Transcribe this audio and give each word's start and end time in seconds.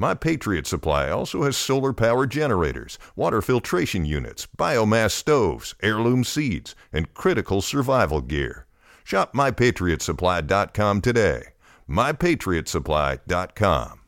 My 0.00 0.14
Patriot 0.14 0.68
Supply 0.68 1.10
also 1.10 1.42
has 1.42 1.56
solar 1.56 1.92
power 1.92 2.24
generators, 2.24 3.00
water 3.16 3.42
filtration 3.42 4.04
units, 4.04 4.46
biomass 4.56 5.10
stoves, 5.10 5.74
heirloom 5.82 6.22
seeds, 6.22 6.76
and 6.92 7.12
critical 7.14 7.60
survival 7.60 8.20
gear. 8.20 8.66
Shop 9.02 9.34
mypatriotsupply.com 9.34 11.00
today. 11.00 11.42
mypatriotsupply.com. 11.88 14.00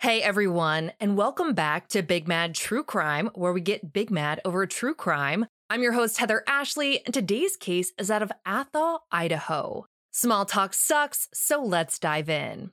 Hey 0.00 0.20
everyone, 0.20 0.90
and 0.98 1.16
welcome 1.16 1.54
back 1.54 1.86
to 1.90 2.02
Big 2.02 2.26
Mad 2.26 2.56
True 2.56 2.82
Crime, 2.82 3.30
where 3.34 3.52
we 3.52 3.60
get 3.60 3.92
big 3.92 4.10
mad 4.10 4.40
over 4.44 4.66
true 4.66 4.94
crime. 4.94 5.46
I'm 5.70 5.84
your 5.84 5.92
host, 5.92 6.18
Heather 6.18 6.42
Ashley, 6.48 7.06
and 7.06 7.14
today's 7.14 7.56
case 7.56 7.92
is 7.98 8.10
out 8.10 8.22
of 8.22 8.32
Athol, 8.44 9.06
Idaho. 9.12 9.86
Small 10.10 10.44
talk 10.44 10.74
sucks, 10.74 11.28
so 11.32 11.62
let's 11.62 12.00
dive 12.00 12.28
in. 12.28 12.72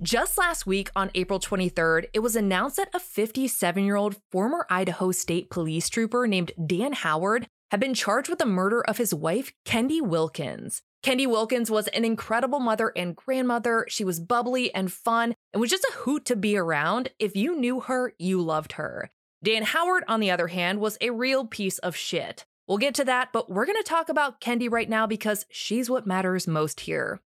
Just 0.00 0.38
last 0.38 0.64
week, 0.64 0.90
on 0.94 1.10
April 1.16 1.40
23rd, 1.40 2.06
it 2.14 2.20
was 2.20 2.36
announced 2.36 2.76
that 2.76 2.88
a 2.94 3.00
57 3.00 3.84
year 3.84 3.96
old 3.96 4.16
former 4.30 4.64
Idaho 4.70 5.10
State 5.10 5.50
Police 5.50 5.88
trooper 5.88 6.28
named 6.28 6.52
Dan 6.64 6.92
Howard 6.92 7.48
had 7.72 7.80
been 7.80 7.94
charged 7.94 8.28
with 8.28 8.38
the 8.38 8.46
murder 8.46 8.80
of 8.80 8.98
his 8.98 9.12
wife, 9.12 9.52
Kendy 9.66 10.00
Wilkins. 10.00 10.82
Kendy 11.02 11.26
Wilkins 11.26 11.68
was 11.68 11.88
an 11.88 12.04
incredible 12.04 12.60
mother 12.60 12.92
and 12.94 13.16
grandmother. 13.16 13.86
She 13.88 14.04
was 14.04 14.20
bubbly 14.20 14.72
and 14.72 14.92
fun 14.92 15.34
and 15.52 15.60
was 15.60 15.70
just 15.70 15.84
a 15.84 15.96
hoot 15.96 16.24
to 16.26 16.36
be 16.36 16.56
around. 16.56 17.08
If 17.18 17.34
you 17.34 17.58
knew 17.58 17.80
her, 17.80 18.14
you 18.20 18.40
loved 18.40 18.72
her. 18.72 19.10
Dan 19.42 19.64
Howard, 19.64 20.04
on 20.06 20.20
the 20.20 20.30
other 20.30 20.46
hand, 20.46 20.78
was 20.78 20.96
a 21.00 21.10
real 21.10 21.44
piece 21.44 21.78
of 21.78 21.96
shit. 21.96 22.44
We'll 22.68 22.78
get 22.78 22.94
to 22.96 23.04
that, 23.06 23.32
but 23.32 23.50
we're 23.50 23.66
going 23.66 23.78
to 23.78 23.82
talk 23.82 24.08
about 24.08 24.40
Kendy 24.40 24.70
right 24.70 24.88
now 24.88 25.08
because 25.08 25.44
she's 25.50 25.90
what 25.90 26.06
matters 26.06 26.46
most 26.46 26.80
here. 26.80 27.20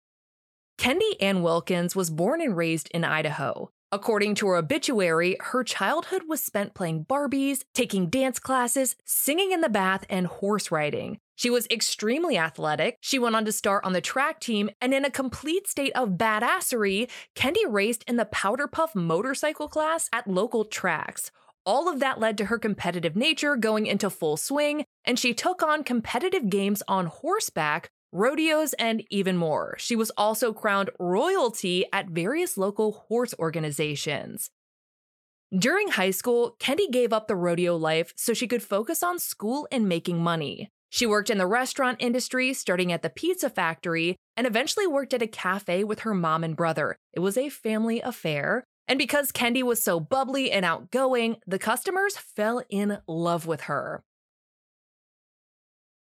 Kendy 0.78 1.20
Ann 1.20 1.42
Wilkins 1.42 1.96
was 1.96 2.08
born 2.08 2.40
and 2.40 2.56
raised 2.56 2.88
in 2.94 3.02
Idaho. 3.02 3.70
According 3.90 4.36
to 4.36 4.46
her 4.46 4.56
obituary, 4.56 5.36
her 5.40 5.64
childhood 5.64 6.22
was 6.28 6.40
spent 6.40 6.74
playing 6.74 7.04
Barbies, 7.06 7.64
taking 7.74 8.08
dance 8.08 8.38
classes, 8.38 8.94
singing 9.04 9.50
in 9.50 9.60
the 9.60 9.68
bath, 9.68 10.04
and 10.08 10.28
horse 10.28 10.70
riding. 10.70 11.18
She 11.34 11.50
was 11.50 11.66
extremely 11.68 12.38
athletic. 12.38 12.96
She 13.00 13.18
went 13.18 13.34
on 13.34 13.44
to 13.46 13.52
start 13.52 13.84
on 13.84 13.92
the 13.92 14.00
track 14.00 14.38
team, 14.38 14.70
and 14.80 14.94
in 14.94 15.04
a 15.04 15.10
complete 15.10 15.66
state 15.66 15.92
of 15.96 16.10
badassery, 16.10 17.10
Kendy 17.34 17.64
raced 17.66 18.04
in 18.06 18.16
the 18.16 18.26
Powder 18.26 18.68
Puff 18.68 18.94
motorcycle 18.94 19.68
class 19.68 20.08
at 20.12 20.28
local 20.28 20.64
tracks. 20.64 21.32
All 21.66 21.88
of 21.88 21.98
that 22.00 22.20
led 22.20 22.38
to 22.38 22.46
her 22.46 22.58
competitive 22.58 23.16
nature 23.16 23.56
going 23.56 23.86
into 23.86 24.10
full 24.10 24.36
swing, 24.36 24.84
and 25.04 25.18
she 25.18 25.34
took 25.34 25.62
on 25.62 25.82
competitive 25.82 26.48
games 26.48 26.82
on 26.86 27.06
horseback 27.06 27.90
rodeos, 28.12 28.72
and 28.74 29.04
even 29.10 29.36
more. 29.36 29.76
She 29.78 29.96
was 29.96 30.10
also 30.16 30.52
crowned 30.52 30.90
royalty 30.98 31.84
at 31.92 32.10
various 32.10 32.56
local 32.56 33.04
horse 33.08 33.34
organizations. 33.38 34.50
During 35.56 35.88
high 35.88 36.10
school, 36.10 36.56
Kendy 36.60 36.90
gave 36.90 37.12
up 37.12 37.26
the 37.26 37.36
rodeo 37.36 37.76
life 37.76 38.12
so 38.16 38.34
she 38.34 38.46
could 38.46 38.62
focus 38.62 39.02
on 39.02 39.18
school 39.18 39.66
and 39.72 39.88
making 39.88 40.22
money. 40.22 40.68
She 40.90 41.06
worked 41.06 41.30
in 41.30 41.38
the 41.38 41.46
restaurant 41.46 41.98
industry, 42.00 42.52
starting 42.54 42.92
at 42.92 43.02
the 43.02 43.10
pizza 43.10 43.50
factory, 43.50 44.16
and 44.36 44.46
eventually 44.46 44.86
worked 44.86 45.14
at 45.14 45.22
a 45.22 45.26
cafe 45.26 45.84
with 45.84 46.00
her 46.00 46.14
mom 46.14 46.44
and 46.44 46.56
brother. 46.56 46.96
It 47.12 47.20
was 47.20 47.36
a 47.36 47.48
family 47.48 48.00
affair. 48.00 48.64
And 48.86 48.98
because 48.98 49.32
Kendy 49.32 49.62
was 49.62 49.82
so 49.82 50.00
bubbly 50.00 50.50
and 50.50 50.64
outgoing, 50.64 51.36
the 51.46 51.58
customers 51.58 52.16
fell 52.16 52.62
in 52.70 52.98
love 53.06 53.46
with 53.46 53.62
her. 53.62 54.02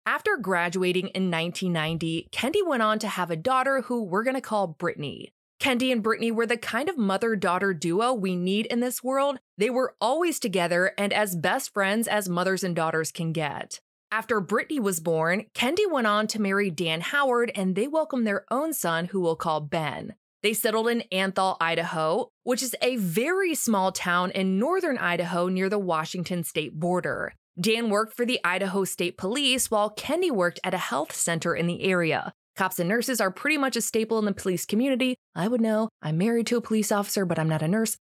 After 0.05 0.35
graduating 0.35 1.09
in 1.09 1.29
1990, 1.29 2.29
Kendy 2.31 2.65
went 2.65 2.81
on 2.81 2.97
to 2.99 3.07
have 3.07 3.29
a 3.29 3.35
daughter 3.35 3.81
who 3.81 4.01
we're 4.01 4.23
going 4.23 4.35
to 4.35 4.41
call 4.41 4.65
Brittany. 4.65 5.31
Kendy 5.59 5.91
and 5.91 6.01
Brittany 6.01 6.31
were 6.31 6.47
the 6.47 6.57
kind 6.57 6.89
of 6.89 6.97
mother 6.97 7.35
daughter 7.35 7.71
duo 7.71 8.11
we 8.11 8.35
need 8.35 8.65
in 8.65 8.79
this 8.79 9.03
world. 9.03 9.37
They 9.59 9.69
were 9.69 9.95
always 10.01 10.39
together 10.39 10.93
and 10.97 11.13
as 11.13 11.35
best 11.35 11.71
friends 11.71 12.07
as 12.07 12.27
mothers 12.27 12.63
and 12.63 12.75
daughters 12.75 13.11
can 13.11 13.31
get. 13.31 13.79
After 14.11 14.41
Brittany 14.41 14.79
was 14.79 14.99
born, 14.99 15.45
Kendy 15.53 15.89
went 15.89 16.07
on 16.07 16.25
to 16.27 16.41
marry 16.41 16.71
Dan 16.71 17.01
Howard 17.01 17.51
and 17.53 17.75
they 17.75 17.87
welcomed 17.87 18.25
their 18.25 18.45
own 18.49 18.73
son, 18.73 19.05
who 19.05 19.21
we'll 19.21 19.35
call 19.35 19.61
Ben. 19.61 20.15
They 20.41 20.53
settled 20.53 20.87
in 20.87 21.03
Athol, 21.11 21.57
Idaho, 21.61 22.31
which 22.43 22.63
is 22.63 22.75
a 22.81 22.95
very 22.95 23.53
small 23.53 23.91
town 23.91 24.31
in 24.31 24.57
northern 24.57 24.97
Idaho 24.97 25.47
near 25.47 25.69
the 25.69 25.77
Washington 25.77 26.43
state 26.43 26.79
border. 26.79 27.35
Dan 27.59 27.89
worked 27.89 28.15
for 28.15 28.25
the 28.25 28.39
Idaho 28.43 28.85
State 28.85 29.17
Police 29.17 29.69
while 29.69 29.93
Kendy 29.93 30.31
worked 30.31 30.59
at 30.63 30.73
a 30.73 30.77
health 30.77 31.13
center 31.13 31.53
in 31.53 31.67
the 31.67 31.83
area. 31.83 32.33
Cops 32.55 32.79
and 32.79 32.87
nurses 32.87 33.19
are 33.19 33.31
pretty 33.31 33.57
much 33.57 33.75
a 33.75 33.81
staple 33.81 34.19
in 34.19 34.25
the 34.25 34.33
police 34.33 34.65
community. 34.65 35.15
I 35.35 35.47
would 35.47 35.61
know. 35.61 35.89
I'm 36.01 36.17
married 36.17 36.47
to 36.47 36.57
a 36.57 36.61
police 36.61 36.91
officer, 36.91 37.25
but 37.25 37.39
I'm 37.39 37.49
not 37.49 37.61
a 37.61 37.67
nurse. 37.67 37.97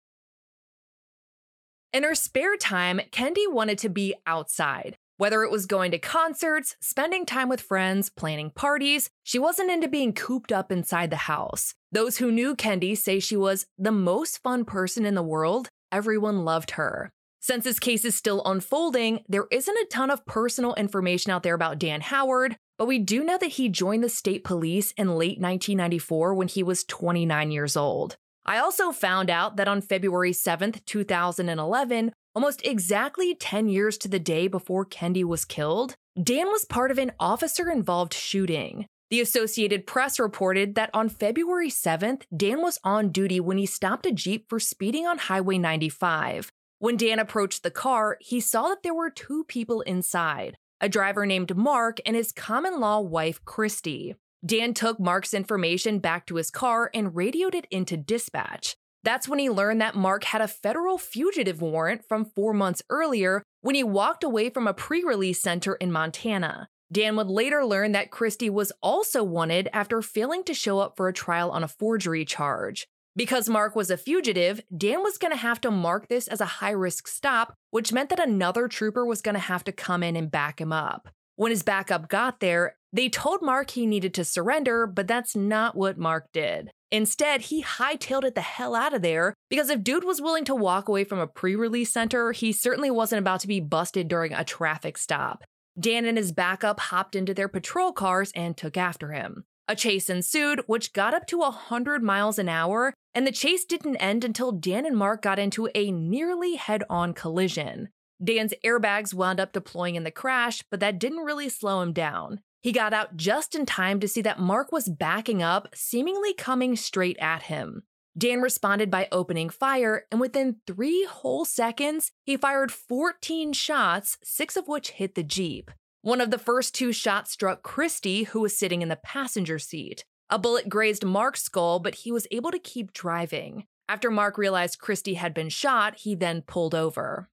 In 1.92 2.02
her 2.02 2.14
spare 2.14 2.56
time, 2.56 3.00
Kendy 3.12 3.50
wanted 3.50 3.78
to 3.78 3.88
be 3.88 4.14
outside. 4.26 4.96
Whether 5.16 5.44
it 5.44 5.50
was 5.52 5.66
going 5.66 5.92
to 5.92 5.98
concerts, 5.98 6.74
spending 6.80 7.24
time 7.24 7.48
with 7.48 7.60
friends, 7.60 8.10
planning 8.10 8.50
parties, 8.50 9.10
she 9.22 9.38
wasn't 9.38 9.70
into 9.70 9.86
being 9.86 10.12
cooped 10.12 10.50
up 10.50 10.72
inside 10.72 11.10
the 11.10 11.16
house. 11.16 11.74
Those 11.92 12.16
who 12.16 12.32
knew 12.32 12.56
Kendy 12.56 12.98
say 12.98 13.20
she 13.20 13.36
was 13.36 13.66
the 13.78 13.92
most 13.92 14.42
fun 14.42 14.64
person 14.64 15.06
in 15.06 15.14
the 15.14 15.22
world. 15.22 15.68
Everyone 15.92 16.44
loved 16.44 16.72
her. 16.72 17.12
Since 17.44 17.64
this 17.64 17.78
case 17.78 18.06
is 18.06 18.14
still 18.14 18.40
unfolding, 18.46 19.22
there 19.28 19.48
isn't 19.50 19.76
a 19.76 19.86
ton 19.90 20.10
of 20.10 20.24
personal 20.24 20.72
information 20.76 21.30
out 21.30 21.42
there 21.42 21.52
about 21.52 21.78
Dan 21.78 22.00
Howard, 22.00 22.56
but 22.78 22.88
we 22.88 22.98
do 22.98 23.22
know 23.22 23.36
that 23.36 23.58
he 23.58 23.68
joined 23.68 24.02
the 24.02 24.08
state 24.08 24.44
police 24.44 24.92
in 24.92 25.08
late 25.18 25.38
1994 25.38 26.32
when 26.32 26.48
he 26.48 26.62
was 26.62 26.84
29 26.84 27.50
years 27.50 27.76
old. 27.76 28.16
I 28.46 28.56
also 28.56 28.92
found 28.92 29.28
out 29.28 29.58
that 29.58 29.68
on 29.68 29.82
February 29.82 30.32
7th, 30.32 30.86
2011, 30.86 32.12
almost 32.34 32.64
exactly 32.64 33.34
10 33.34 33.68
years 33.68 33.98
to 33.98 34.08
the 34.08 34.18
day 34.18 34.48
before 34.48 34.86
Kendy 34.86 35.22
was 35.22 35.44
killed, 35.44 35.96
Dan 36.16 36.46
was 36.46 36.64
part 36.64 36.90
of 36.90 36.96
an 36.96 37.12
officer 37.20 37.70
involved 37.70 38.14
shooting. 38.14 38.86
The 39.10 39.20
Associated 39.20 39.86
Press 39.86 40.18
reported 40.18 40.76
that 40.76 40.88
on 40.94 41.10
February 41.10 41.68
7th, 41.68 42.22
Dan 42.34 42.62
was 42.62 42.78
on 42.84 43.10
duty 43.12 43.38
when 43.38 43.58
he 43.58 43.66
stopped 43.66 44.06
a 44.06 44.12
Jeep 44.12 44.46
for 44.48 44.58
speeding 44.58 45.06
on 45.06 45.18
Highway 45.18 45.58
95. 45.58 46.50
When 46.84 46.98
Dan 46.98 47.18
approached 47.18 47.62
the 47.62 47.70
car, 47.70 48.18
he 48.20 48.40
saw 48.40 48.68
that 48.68 48.82
there 48.82 48.92
were 48.92 49.08
two 49.08 49.44
people 49.48 49.80
inside 49.80 50.58
a 50.82 50.88
driver 50.90 51.24
named 51.24 51.56
Mark 51.56 51.98
and 52.04 52.14
his 52.14 52.30
common 52.30 52.78
law 52.78 53.00
wife, 53.00 53.42
Christy. 53.46 54.16
Dan 54.44 54.74
took 54.74 55.00
Mark's 55.00 55.32
information 55.32 55.98
back 55.98 56.26
to 56.26 56.34
his 56.34 56.50
car 56.50 56.90
and 56.92 57.16
radioed 57.16 57.54
it 57.54 57.66
into 57.70 57.96
dispatch. 57.96 58.76
That's 59.02 59.26
when 59.26 59.38
he 59.38 59.48
learned 59.48 59.80
that 59.80 59.94
Mark 59.94 60.24
had 60.24 60.42
a 60.42 60.46
federal 60.46 60.98
fugitive 60.98 61.62
warrant 61.62 62.04
from 62.06 62.26
four 62.26 62.52
months 62.52 62.82
earlier 62.90 63.42
when 63.62 63.74
he 63.74 63.82
walked 63.82 64.22
away 64.22 64.50
from 64.50 64.66
a 64.66 64.74
pre 64.74 65.02
release 65.02 65.40
center 65.40 65.76
in 65.76 65.90
Montana. 65.90 66.68
Dan 66.92 67.16
would 67.16 67.28
later 67.28 67.64
learn 67.64 67.92
that 67.92 68.10
Christy 68.10 68.50
was 68.50 68.72
also 68.82 69.24
wanted 69.24 69.70
after 69.72 70.02
failing 70.02 70.44
to 70.44 70.52
show 70.52 70.80
up 70.80 70.98
for 70.98 71.08
a 71.08 71.14
trial 71.14 71.50
on 71.50 71.64
a 71.64 71.68
forgery 71.68 72.26
charge. 72.26 72.86
Because 73.16 73.48
Mark 73.48 73.76
was 73.76 73.90
a 73.90 73.96
fugitive, 73.96 74.60
Dan 74.76 75.02
was 75.02 75.18
going 75.18 75.30
to 75.30 75.36
have 75.36 75.60
to 75.60 75.70
mark 75.70 76.08
this 76.08 76.26
as 76.26 76.40
a 76.40 76.46
high 76.46 76.72
risk 76.72 77.06
stop, 77.06 77.54
which 77.70 77.92
meant 77.92 78.08
that 78.08 78.18
another 78.18 78.66
trooper 78.66 79.06
was 79.06 79.22
going 79.22 79.36
to 79.36 79.40
have 79.40 79.62
to 79.64 79.72
come 79.72 80.02
in 80.02 80.16
and 80.16 80.30
back 80.30 80.60
him 80.60 80.72
up. 80.72 81.08
When 81.36 81.50
his 81.50 81.62
backup 81.62 82.08
got 82.08 82.40
there, 82.40 82.76
they 82.92 83.08
told 83.08 83.42
Mark 83.42 83.70
he 83.70 83.86
needed 83.86 84.14
to 84.14 84.24
surrender, 84.24 84.86
but 84.86 85.06
that's 85.06 85.36
not 85.36 85.76
what 85.76 85.98
Mark 85.98 86.26
did. 86.32 86.70
Instead, 86.90 87.42
he 87.42 87.62
hightailed 87.62 88.24
it 88.24 88.36
the 88.36 88.40
hell 88.40 88.74
out 88.74 88.94
of 88.94 89.02
there 89.02 89.34
because 89.50 89.68
if 89.68 89.82
Dude 89.82 90.04
was 90.04 90.20
willing 90.20 90.44
to 90.44 90.54
walk 90.54 90.88
away 90.88 91.02
from 91.02 91.18
a 91.18 91.26
pre 91.26 91.56
release 91.56 91.92
center, 91.92 92.30
he 92.30 92.52
certainly 92.52 92.90
wasn't 92.90 93.18
about 93.18 93.40
to 93.40 93.48
be 93.48 93.58
busted 93.58 94.06
during 94.06 94.32
a 94.32 94.44
traffic 94.44 94.96
stop. 94.96 95.42
Dan 95.78 96.04
and 96.04 96.16
his 96.16 96.30
backup 96.30 96.78
hopped 96.78 97.16
into 97.16 97.34
their 97.34 97.48
patrol 97.48 97.92
cars 97.92 98.30
and 98.36 98.56
took 98.56 98.76
after 98.76 99.10
him. 99.10 99.44
A 99.66 99.74
chase 99.74 100.08
ensued, 100.08 100.62
which 100.66 100.92
got 100.92 101.14
up 101.14 101.26
to 101.28 101.38
100 101.38 102.02
miles 102.02 102.38
an 102.38 102.48
hour, 102.48 102.94
and 103.14 103.26
the 103.26 103.32
chase 103.32 103.64
didn't 103.64 103.96
end 103.96 104.24
until 104.24 104.52
Dan 104.52 104.84
and 104.86 104.96
Mark 104.96 105.22
got 105.22 105.38
into 105.38 105.68
a 105.74 105.90
nearly 105.90 106.56
head 106.56 106.82
on 106.90 107.14
collision. 107.14 107.88
Dan's 108.22 108.54
airbags 108.64 109.14
wound 109.14 109.40
up 109.40 109.52
deploying 109.52 109.96
in 109.96 110.04
the 110.04 110.10
crash, 110.10 110.62
but 110.70 110.80
that 110.80 110.98
didn't 110.98 111.24
really 111.24 111.48
slow 111.48 111.80
him 111.80 111.92
down. 111.92 112.40
He 112.62 112.72
got 112.72 112.94
out 112.94 113.16
just 113.16 113.54
in 113.54 113.66
time 113.66 114.00
to 114.00 114.08
see 114.08 114.22
that 114.22 114.38
Mark 114.38 114.72
was 114.72 114.88
backing 114.88 115.42
up, 115.42 115.68
seemingly 115.74 116.32
coming 116.32 116.76
straight 116.76 117.18
at 117.20 117.42
him. 117.42 117.82
Dan 118.16 118.40
responded 118.40 118.90
by 118.90 119.08
opening 119.10 119.50
fire, 119.50 120.06
and 120.10 120.20
within 120.20 120.56
three 120.66 121.04
whole 121.04 121.44
seconds, 121.44 122.12
he 122.22 122.36
fired 122.36 122.72
14 122.72 123.52
shots, 123.52 124.16
six 124.22 124.56
of 124.56 124.68
which 124.68 124.92
hit 124.92 125.14
the 125.14 125.24
Jeep. 125.24 125.70
One 126.00 126.20
of 126.20 126.30
the 126.30 126.38
first 126.38 126.74
two 126.74 126.92
shots 126.92 127.32
struck 127.32 127.62
Christy, 127.62 128.24
who 128.24 128.40
was 128.40 128.56
sitting 128.56 128.82
in 128.82 128.88
the 128.88 128.96
passenger 128.96 129.58
seat. 129.58 130.04
A 130.34 130.38
bullet 130.38 130.68
grazed 130.68 131.04
Mark's 131.04 131.44
skull, 131.44 131.78
but 131.78 131.94
he 131.94 132.10
was 132.10 132.26
able 132.32 132.50
to 132.50 132.58
keep 132.58 132.92
driving. 132.92 133.66
After 133.88 134.10
Mark 134.10 134.36
realized 134.36 134.80
Christy 134.80 135.14
had 135.14 135.32
been 135.32 135.48
shot, 135.48 135.98
he 135.98 136.16
then 136.16 136.42
pulled 136.42 136.74
over. 136.74 137.30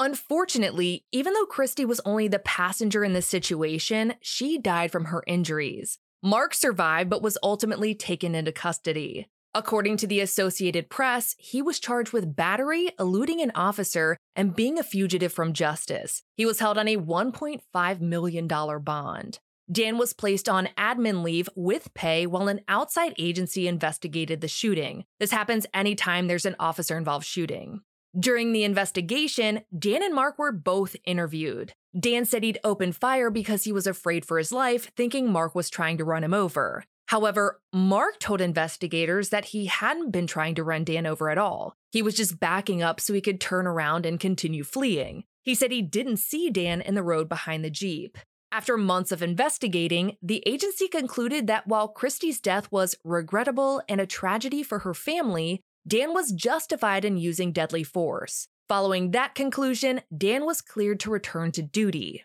Unfortunately, 0.00 1.04
even 1.12 1.32
though 1.32 1.46
Christy 1.46 1.84
was 1.84 2.00
only 2.04 2.26
the 2.26 2.40
passenger 2.40 3.04
in 3.04 3.12
this 3.12 3.28
situation, 3.28 4.14
she 4.20 4.58
died 4.58 4.90
from 4.90 5.04
her 5.04 5.22
injuries. 5.28 5.98
Mark 6.24 6.52
survived 6.52 7.08
but 7.08 7.22
was 7.22 7.38
ultimately 7.40 7.94
taken 7.94 8.34
into 8.34 8.50
custody. 8.50 9.28
According 9.54 9.98
to 9.98 10.08
the 10.08 10.18
Associated 10.18 10.90
Press, 10.90 11.36
he 11.38 11.62
was 11.62 11.78
charged 11.78 12.12
with 12.12 12.34
battery, 12.34 12.90
eluding 12.98 13.40
an 13.40 13.52
officer, 13.54 14.16
and 14.34 14.56
being 14.56 14.76
a 14.76 14.82
fugitive 14.82 15.32
from 15.32 15.52
justice. 15.52 16.24
He 16.34 16.46
was 16.46 16.58
held 16.58 16.78
on 16.78 16.88
a 16.88 16.96
$1.5 16.96 18.00
million 18.00 18.48
bond. 18.48 19.38
Dan 19.70 19.98
was 19.98 20.12
placed 20.12 20.48
on 20.48 20.68
admin 20.76 21.22
leave 21.22 21.48
with 21.54 21.94
pay 21.94 22.26
while 22.26 22.48
an 22.48 22.60
outside 22.66 23.14
agency 23.18 23.68
investigated 23.68 24.40
the 24.40 24.48
shooting. 24.48 25.04
This 25.20 25.30
happens 25.30 25.66
anytime 25.72 26.26
there's 26.26 26.46
an 26.46 26.56
officer 26.58 26.96
involved 26.96 27.26
shooting. 27.26 27.82
During 28.18 28.52
the 28.52 28.64
investigation, 28.64 29.60
Dan 29.76 30.02
and 30.02 30.12
Mark 30.12 30.38
were 30.38 30.50
both 30.50 30.96
interviewed. 31.04 31.74
Dan 31.98 32.24
said 32.24 32.42
he'd 32.42 32.58
opened 32.64 32.96
fire 32.96 33.30
because 33.30 33.62
he 33.62 33.72
was 33.72 33.86
afraid 33.86 34.24
for 34.24 34.38
his 34.38 34.50
life, 34.50 34.90
thinking 34.96 35.30
Mark 35.30 35.54
was 35.54 35.70
trying 35.70 35.98
to 35.98 36.04
run 36.04 36.24
him 36.24 36.34
over. 36.34 36.84
However, 37.06 37.60
Mark 37.72 38.18
told 38.18 38.40
investigators 38.40 39.28
that 39.28 39.46
he 39.46 39.66
hadn't 39.66 40.10
been 40.10 40.26
trying 40.26 40.56
to 40.56 40.64
run 40.64 40.84
Dan 40.84 41.06
over 41.06 41.30
at 41.30 41.38
all. 41.38 41.74
He 41.92 42.02
was 42.02 42.14
just 42.14 42.40
backing 42.40 42.82
up 42.82 43.00
so 43.00 43.12
he 43.12 43.20
could 43.20 43.40
turn 43.40 43.66
around 43.66 44.06
and 44.06 44.18
continue 44.18 44.64
fleeing. 44.64 45.24
He 45.42 45.54
said 45.54 45.72
he 45.72 45.82
didn't 45.82 46.18
see 46.18 46.50
Dan 46.50 46.80
in 46.80 46.94
the 46.94 47.02
road 47.02 47.28
behind 47.28 47.64
the 47.64 47.70
Jeep. 47.70 48.18
After 48.52 48.76
months 48.76 49.12
of 49.12 49.22
investigating, 49.22 50.16
the 50.20 50.42
agency 50.44 50.88
concluded 50.88 51.46
that 51.46 51.68
while 51.68 51.86
Christy's 51.86 52.40
death 52.40 52.66
was 52.72 52.96
regrettable 53.04 53.80
and 53.88 54.00
a 54.00 54.06
tragedy 54.06 54.64
for 54.64 54.80
her 54.80 54.92
family, 54.92 55.60
Dan 55.86 56.12
was 56.12 56.32
justified 56.32 57.04
in 57.04 57.16
using 57.16 57.52
deadly 57.52 57.84
force. 57.84 58.48
Following 58.68 59.12
that 59.12 59.36
conclusion, 59.36 60.00
Dan 60.16 60.44
was 60.46 60.62
cleared 60.62 60.98
to 61.00 61.10
return 61.10 61.52
to 61.52 61.62
duty. 61.62 62.24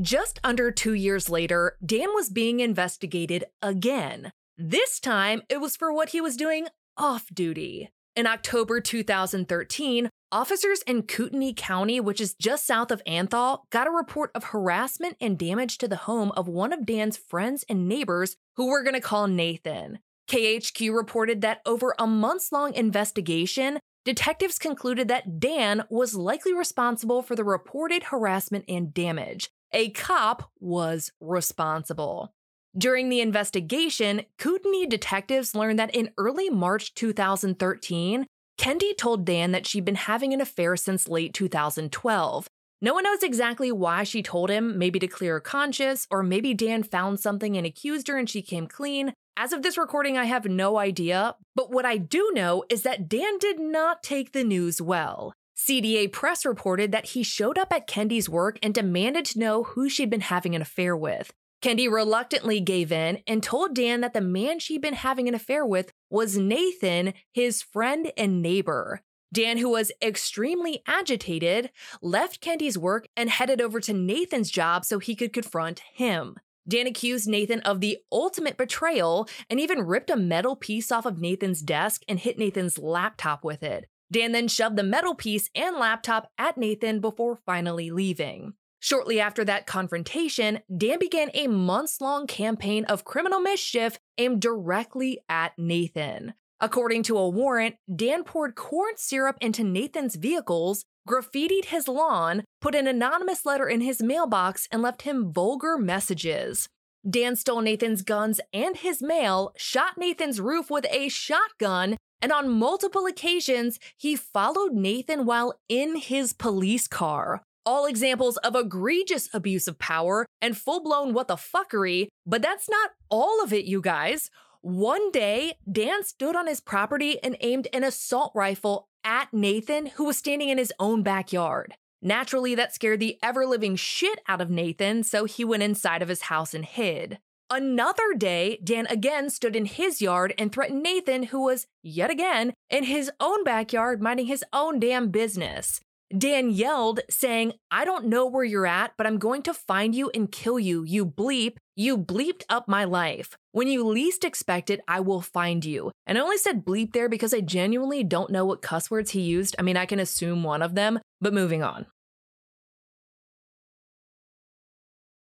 Just 0.00 0.40
under 0.42 0.70
two 0.70 0.94
years 0.94 1.28
later, 1.28 1.76
Dan 1.84 2.08
was 2.14 2.30
being 2.30 2.60
investigated 2.60 3.44
again. 3.60 4.32
This 4.56 4.98
time, 4.98 5.42
it 5.50 5.60
was 5.60 5.76
for 5.76 5.92
what 5.92 6.10
he 6.10 6.22
was 6.22 6.38
doing 6.38 6.68
off 6.96 7.26
duty. 7.34 7.90
In 8.16 8.26
October 8.26 8.80
2013, 8.80 10.08
officers 10.32 10.80
in 10.86 11.02
Kootenai 11.02 11.52
County, 11.54 12.00
which 12.00 12.18
is 12.18 12.32
just 12.32 12.66
south 12.66 12.90
of 12.90 13.02
Athol, 13.06 13.66
got 13.68 13.86
a 13.86 13.90
report 13.90 14.30
of 14.34 14.44
harassment 14.44 15.18
and 15.20 15.38
damage 15.38 15.76
to 15.78 15.88
the 15.88 15.96
home 15.96 16.32
of 16.32 16.48
one 16.48 16.72
of 16.72 16.86
Dan's 16.86 17.18
friends 17.18 17.66
and 17.68 17.86
neighbors, 17.86 18.36
who 18.56 18.68
we're 18.68 18.82
going 18.82 18.94
to 18.94 19.00
call 19.02 19.26
Nathan. 19.26 19.98
KHQ 20.30 20.96
reported 20.96 21.42
that 21.42 21.60
over 21.66 21.94
a 21.98 22.06
months 22.06 22.52
long 22.52 22.72
investigation, 22.72 23.78
detectives 24.06 24.58
concluded 24.58 25.08
that 25.08 25.38
Dan 25.38 25.84
was 25.90 26.14
likely 26.14 26.54
responsible 26.54 27.20
for 27.20 27.36
the 27.36 27.44
reported 27.44 28.04
harassment 28.04 28.64
and 28.66 28.94
damage 28.94 29.50
a 29.72 29.90
cop 29.90 30.50
was 30.58 31.12
responsible. 31.20 32.32
During 32.76 33.08
the 33.08 33.20
investigation, 33.20 34.22
Kootenai 34.38 34.86
detectives 34.86 35.54
learned 35.54 35.78
that 35.78 35.94
in 35.94 36.10
early 36.16 36.50
March 36.50 36.94
2013, 36.94 38.26
Kendy 38.58 38.96
told 38.96 39.24
Dan 39.24 39.52
that 39.52 39.66
she'd 39.66 39.84
been 39.84 39.94
having 39.94 40.32
an 40.32 40.40
affair 40.40 40.76
since 40.76 41.08
late 41.08 41.34
2012. 41.34 42.46
No 42.82 42.94
one 42.94 43.04
knows 43.04 43.22
exactly 43.22 43.72
why 43.72 44.04
she 44.04 44.22
told 44.22 44.50
him, 44.50 44.78
maybe 44.78 44.98
to 45.00 45.06
clear 45.06 45.34
her 45.34 45.40
conscience, 45.40 46.06
or 46.10 46.22
maybe 46.22 46.54
Dan 46.54 46.82
found 46.82 47.20
something 47.20 47.56
and 47.56 47.66
accused 47.66 48.08
her 48.08 48.16
and 48.16 48.28
she 48.28 48.40
came 48.40 48.66
clean. 48.66 49.12
As 49.36 49.52
of 49.52 49.62
this 49.62 49.76
recording, 49.76 50.16
I 50.16 50.24
have 50.24 50.44
no 50.44 50.78
idea, 50.78 51.34
but 51.54 51.70
what 51.70 51.84
I 51.84 51.96
do 51.96 52.30
know 52.34 52.64
is 52.68 52.82
that 52.82 53.08
Dan 53.08 53.38
did 53.38 53.58
not 53.58 54.02
take 54.02 54.32
the 54.32 54.44
news 54.44 54.80
well. 54.80 55.32
CDA 55.60 56.10
Press 56.10 56.46
reported 56.46 56.90
that 56.90 57.10
he 57.10 57.22
showed 57.22 57.58
up 57.58 57.70
at 57.70 57.86
Kendy's 57.86 58.30
work 58.30 58.58
and 58.62 58.72
demanded 58.72 59.26
to 59.26 59.38
know 59.38 59.62
who 59.64 59.90
she'd 59.90 60.08
been 60.08 60.22
having 60.22 60.54
an 60.54 60.62
affair 60.62 60.96
with. 60.96 61.34
Kendy 61.60 61.86
reluctantly 61.86 62.60
gave 62.60 62.90
in 62.90 63.18
and 63.26 63.42
told 63.42 63.74
Dan 63.74 64.00
that 64.00 64.14
the 64.14 64.22
man 64.22 64.58
she'd 64.58 64.80
been 64.80 64.94
having 64.94 65.28
an 65.28 65.34
affair 65.34 65.66
with 65.66 65.92
was 66.08 66.38
Nathan, 66.38 67.12
his 67.30 67.60
friend 67.60 68.10
and 68.16 68.40
neighbor. 68.40 69.02
Dan, 69.34 69.58
who 69.58 69.68
was 69.68 69.92
extremely 70.00 70.82
agitated, 70.86 71.70
left 72.00 72.40
Kendy's 72.40 72.78
work 72.78 73.06
and 73.14 73.28
headed 73.28 73.60
over 73.60 73.80
to 73.80 73.92
Nathan's 73.92 74.50
job 74.50 74.86
so 74.86 74.98
he 74.98 75.14
could 75.14 75.34
confront 75.34 75.80
him. 75.92 76.36
Dan 76.66 76.86
accused 76.86 77.28
Nathan 77.28 77.60
of 77.60 77.80
the 77.80 77.98
ultimate 78.10 78.56
betrayal 78.56 79.28
and 79.50 79.60
even 79.60 79.82
ripped 79.86 80.08
a 80.08 80.16
metal 80.16 80.56
piece 80.56 80.90
off 80.90 81.04
of 81.04 81.20
Nathan's 81.20 81.60
desk 81.60 82.00
and 82.08 82.18
hit 82.18 82.38
Nathan's 82.38 82.78
laptop 82.78 83.44
with 83.44 83.62
it. 83.62 83.90
Dan 84.12 84.32
then 84.32 84.48
shoved 84.48 84.76
the 84.76 84.82
metal 84.82 85.14
piece 85.14 85.48
and 85.54 85.76
laptop 85.76 86.30
at 86.38 86.58
Nathan 86.58 87.00
before 87.00 87.36
finally 87.46 87.90
leaving. 87.90 88.54
Shortly 88.80 89.20
after 89.20 89.44
that 89.44 89.66
confrontation, 89.66 90.60
Dan 90.74 90.98
began 90.98 91.30
a 91.34 91.46
months 91.48 92.00
long 92.00 92.26
campaign 92.26 92.86
of 92.86 93.04
criminal 93.04 93.40
mischief 93.40 93.98
aimed 94.16 94.40
directly 94.40 95.20
at 95.28 95.52
Nathan. 95.58 96.34
According 96.60 97.02
to 97.04 97.16
a 97.16 97.28
warrant, 97.28 97.76
Dan 97.94 98.24
poured 98.24 98.54
corn 98.54 98.94
syrup 98.96 99.36
into 99.40 99.64
Nathan's 99.64 100.16
vehicles, 100.16 100.84
graffitied 101.08 101.66
his 101.66 101.88
lawn, 101.88 102.44
put 102.60 102.74
an 102.74 102.86
anonymous 102.86 103.46
letter 103.46 103.68
in 103.68 103.80
his 103.80 104.02
mailbox, 104.02 104.66
and 104.70 104.82
left 104.82 105.02
him 105.02 105.32
vulgar 105.32 105.78
messages. 105.78 106.68
Dan 107.08 107.34
stole 107.36 107.62
Nathan's 107.62 108.02
guns 108.02 108.40
and 108.52 108.76
his 108.76 109.00
mail, 109.00 109.52
shot 109.56 109.96
Nathan's 109.96 110.40
roof 110.40 110.70
with 110.70 110.86
a 110.90 111.08
shotgun, 111.08 111.96
and 112.20 112.32
on 112.32 112.50
multiple 112.50 113.06
occasions, 113.06 113.78
he 113.96 114.16
followed 114.16 114.72
Nathan 114.72 115.24
while 115.24 115.54
in 115.68 115.96
his 115.96 116.32
police 116.34 116.86
car. 116.86 117.42
All 117.64 117.86
examples 117.86 118.36
of 118.38 118.54
egregious 118.54 119.28
abuse 119.32 119.66
of 119.68 119.78
power 119.78 120.26
and 120.42 120.56
full 120.56 120.82
blown 120.82 121.14
what 121.14 121.28
the 121.28 121.36
fuckery, 121.36 122.08
but 122.26 122.42
that's 122.42 122.68
not 122.68 122.90
all 123.08 123.42
of 123.42 123.52
it, 123.52 123.64
you 123.64 123.80
guys. 123.80 124.30
One 124.60 125.10
day, 125.10 125.54
Dan 125.70 126.04
stood 126.04 126.36
on 126.36 126.46
his 126.46 126.60
property 126.60 127.22
and 127.22 127.36
aimed 127.40 127.68
an 127.72 127.84
assault 127.84 128.32
rifle 128.34 128.88
at 129.04 129.32
Nathan, 129.32 129.86
who 129.86 130.04
was 130.04 130.18
standing 130.18 130.50
in 130.50 130.58
his 130.58 130.72
own 130.78 131.02
backyard. 131.02 131.74
Naturally, 132.02 132.54
that 132.54 132.74
scared 132.74 133.00
the 133.00 133.18
ever 133.22 133.44
living 133.44 133.76
shit 133.76 134.20
out 134.26 134.40
of 134.40 134.50
Nathan, 134.50 135.02
so 135.02 135.24
he 135.24 135.44
went 135.44 135.62
inside 135.62 136.02
of 136.02 136.08
his 136.08 136.22
house 136.22 136.54
and 136.54 136.64
hid. 136.64 137.18
Another 137.50 138.14
day, 138.16 138.60
Dan 138.62 138.86
again 138.86 139.28
stood 139.28 139.56
in 139.56 139.64
his 139.64 140.00
yard 140.00 140.32
and 140.38 140.52
threatened 140.52 140.82
Nathan, 140.82 141.24
who 141.24 141.42
was, 141.42 141.66
yet 141.82 142.08
again, 142.08 142.54
in 142.70 142.84
his 142.84 143.10
own 143.18 143.42
backyard 143.42 144.00
minding 144.00 144.26
his 144.26 144.44
own 144.52 144.78
damn 144.78 145.10
business. 145.10 145.80
Dan 146.16 146.50
yelled, 146.50 147.00
saying, 147.08 147.52
I 147.70 147.84
don't 147.84 148.06
know 148.06 148.26
where 148.26 148.44
you're 148.44 148.66
at, 148.66 148.92
but 148.96 149.06
I'm 149.06 149.18
going 149.18 149.42
to 149.42 149.54
find 149.54 149.94
you 149.94 150.10
and 150.14 150.30
kill 150.30 150.58
you, 150.58 150.82
you 150.84 151.06
bleep. 151.06 151.56
You 151.76 151.96
bleeped 151.96 152.42
up 152.48 152.68
my 152.68 152.84
life. 152.84 153.36
When 153.52 153.68
you 153.68 153.86
least 153.86 154.24
expect 154.24 154.70
it, 154.70 154.80
I 154.86 155.00
will 155.00 155.20
find 155.20 155.64
you. 155.64 155.92
And 156.06 156.18
I 156.18 156.20
only 156.20 156.36
said 156.36 156.64
bleep 156.64 156.92
there 156.92 157.08
because 157.08 157.32
I 157.32 157.40
genuinely 157.40 158.04
don't 158.04 158.30
know 158.30 158.44
what 158.44 158.60
cuss 158.60 158.90
words 158.90 159.12
he 159.12 159.20
used. 159.20 159.54
I 159.58 159.62
mean, 159.62 159.76
I 159.76 159.86
can 159.86 160.00
assume 160.00 160.42
one 160.42 160.62
of 160.62 160.74
them, 160.74 160.98
but 161.20 161.34
moving 161.34 161.62
on. 161.62 161.86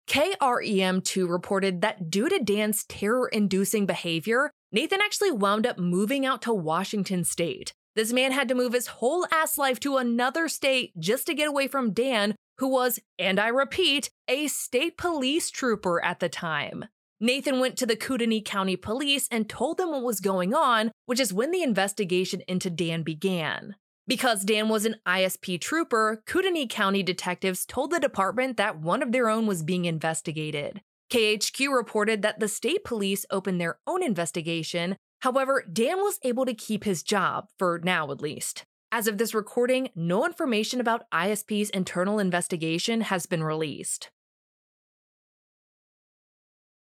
KREM2 0.09 1.29
reported 1.29 1.81
that 1.81 2.11
due 2.11 2.29
to 2.29 2.39
Dan's 2.39 2.85
terror 2.85 3.29
inducing 3.29 3.87
behavior, 3.87 4.51
Nathan 4.71 5.01
actually 5.03 5.31
wound 5.31 5.67
up 5.67 5.79
moving 5.79 6.27
out 6.27 6.43
to 6.43 6.53
Washington 6.53 7.25
state. 7.25 7.73
This 7.95 8.13
man 8.13 8.33
had 8.33 8.49
to 8.49 8.55
move 8.55 8.73
his 8.73 8.89
whole 8.89 9.27
ass 9.33 9.57
life 9.57 9.81
to 9.81 9.97
another 9.97 10.49
state 10.49 10.93
just 10.99 11.27
to 11.27 11.35
get 11.35 11.49
away 11.49 11.67
from 11.67 11.93
Dan, 11.93 12.35
who 12.59 12.69
was, 12.69 12.99
and 13.19 13.41
I 13.41 13.49
repeat, 13.49 14.11
a 14.29 14.49
state 14.49 14.99
police 14.99 15.51
trooper 15.51 16.03
at 16.05 16.21
the 16.21 16.29
time. 16.29 16.87
Nathan 17.21 17.61
went 17.61 17.77
to 17.79 17.87
the 17.87 17.97
Kootenai 17.97 18.41
County 18.41 18.77
Police 18.77 19.29
and 19.31 19.49
told 19.49 19.79
them 19.79 19.93
what 19.93 20.03
was 20.03 20.21
going 20.21 20.53
on, 20.53 20.91
which 21.07 21.21
is 21.21 21.33
when 21.33 21.53
the 21.53 21.63
investigation 21.63 22.43
into 22.49 22.69
Dan 22.69 23.03
began. 23.03 23.77
Because 24.07 24.45
Dan 24.45 24.69
was 24.69 24.85
an 24.85 24.97
ISP 25.07 25.61
trooper, 25.61 26.23
Kootenai 26.27 26.67
County 26.67 27.03
detectives 27.03 27.65
told 27.65 27.91
the 27.91 28.01
department 28.01 28.57
that 28.57 28.81
one 28.81 29.03
of 29.03 29.13
their 29.13 29.29
own 29.29 29.47
was 29.47 29.63
being 29.63 29.85
investigated. 29.85 30.81
KHQ 31.11 31.73
reported 31.75 32.23
that 32.23 32.41
the 32.41 32.49
state 32.49 32.85
police 32.85 33.25
opened 33.31 33.61
their 33.61 33.79
own 33.87 34.03
investigation. 34.03 34.97
However, 35.21 35.63
Dan 35.73 35.99
was 35.99 36.19
able 36.23 36.47
to 36.47 36.55
keep 36.55 36.85
his 36.85 37.03
job, 37.03 37.47
for 37.59 37.81
now 37.85 38.11
at 38.11 38.21
least. 38.21 38.65
As 38.91 39.07
of 39.07 39.19
this 39.19 39.35
recording, 39.35 39.89
no 39.95 40.27
information 40.27 40.81
about 40.81 41.09
ISP's 41.13 41.71
internal 41.71 42.19
investigation 42.19 43.03
has 43.03 43.27
been 43.27 43.45
released. 43.45 44.11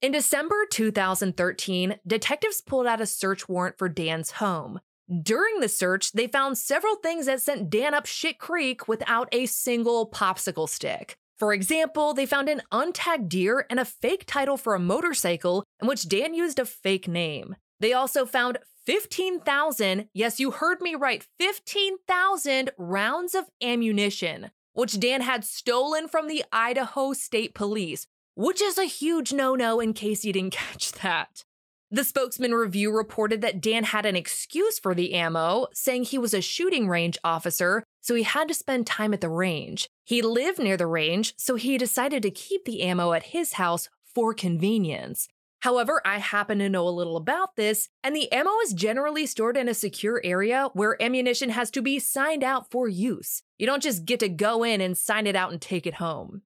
In 0.02 0.12
December 0.12 0.66
2013, 0.70 1.96
detectives 2.06 2.62
pulled 2.62 2.88
out 2.88 3.02
a 3.02 3.06
search 3.06 3.48
warrant 3.48 3.78
for 3.78 3.90
Dan's 3.90 4.32
home. 4.32 4.80
During 5.22 5.60
the 5.60 5.70
search, 5.70 6.14
they 6.14 6.28
found 6.28 6.58
several 6.58 6.96
things 6.96 7.28
that 7.28 7.42
sent 7.42 7.70
Dan 7.70 7.94
up 7.94 8.08
shit 8.08 8.40
creek 8.40 8.88
without 8.88 9.30
a 9.32 9.46
single 9.46 10.10
popsicle 10.10 10.68
stick. 10.68 11.16
For 11.38 11.54
example, 11.54 12.14
they 12.14 12.26
found 12.26 12.50
an 12.50 12.64
untagged 12.72 13.30
deer 13.30 13.68
and 13.70 13.80
a 13.80 13.86
fake 13.86 14.24
title 14.26 14.58
for 14.58 14.74
a 14.74 14.80
motorcycle 14.80 15.64
in 15.80 15.88
which 15.88 16.08
Dan 16.08 16.34
used 16.34 16.58
a 16.58 16.66
fake 16.66 17.08
name. 17.08 17.56
They 17.80 17.94
also 17.94 18.26
found 18.26 18.58
15,000, 18.86 20.08
yes, 20.14 20.40
you 20.40 20.52
heard 20.52 20.82
me 20.82 20.96
right, 20.96 21.26
15,000 21.40 22.72
rounds 22.78 23.36
of 23.36 23.46
ammunition, 23.62 24.52
which 24.74 25.00
Dan 25.00 25.22
had 25.22 25.44
stolen 25.44 26.08
from 26.08 26.28
the 26.28 26.44
Idaho 26.52 27.14
State 27.14 27.54
Police, 27.54 28.08
which 28.36 28.62
is 28.62 28.78
a 28.78 28.86
huge 28.86 29.34
no 29.34 29.56
no 29.56 29.80
in 29.80 29.94
case 29.94 30.26
you 30.26 30.34
didn't 30.34 30.54
catch 30.54 30.94
that. 30.94 31.44
The 31.92 32.04
spokesman 32.04 32.54
review 32.54 32.92
reported 32.92 33.42
that 33.42 33.62
Dan 33.62 33.84
had 33.84 34.06
an 34.08 34.16
excuse 34.16 34.80
for 34.80 34.96
the 34.96 35.14
ammo, 35.14 35.68
saying 35.72 36.06
he 36.06 36.18
was 36.18 36.34
a 36.34 36.42
shooting 36.42 36.90
range 36.90 37.18
officer, 37.24 37.84
so 38.02 38.16
he 38.16 38.24
had 38.24 38.48
to 38.48 38.56
spend 38.56 38.88
time 38.88 39.14
at 39.14 39.22
the 39.22 39.30
range. 39.30 39.88
He 40.04 40.22
lived 40.22 40.60
near 40.60 40.78
the 40.78 40.88
range, 40.88 41.36
so 41.38 41.56
he 41.56 41.78
decided 41.78 42.24
to 42.24 42.32
keep 42.32 42.66
the 42.66 42.82
ammo 42.82 43.14
at 43.14 43.28
his 43.28 43.54
house 43.54 43.88
for 44.04 44.34
convenience. 44.34 45.28
However, 45.62 46.02
I 46.06 46.20
happen 46.20 46.60
to 46.60 46.70
know 46.70 46.88
a 46.88 46.90
little 46.90 47.18
about 47.18 47.56
this, 47.56 47.90
and 48.04 48.16
the 48.16 48.32
ammo 48.32 48.52
is 48.64 48.74
generally 48.74 49.26
stored 49.26 49.58
in 49.58 49.70
a 49.70 49.74
secure 49.74 50.22
area 50.24 50.70
where 50.74 51.02
ammunition 51.02 51.50
has 51.52 51.72
to 51.72 51.82
be 51.82 52.00
signed 52.00 52.44
out 52.44 52.70
for 52.70 52.88
use. 52.88 53.42
You 53.58 53.68
don't 53.68 53.82
just 53.84 54.06
get 54.06 54.20
to 54.20 54.30
go 54.30 54.64
in 54.64 54.82
and 54.82 54.98
sign 54.98 55.28
it 55.28 55.36
out 55.36 55.52
and 55.52 55.62
take 55.62 55.88
it 55.88 55.96
home. 55.96 56.42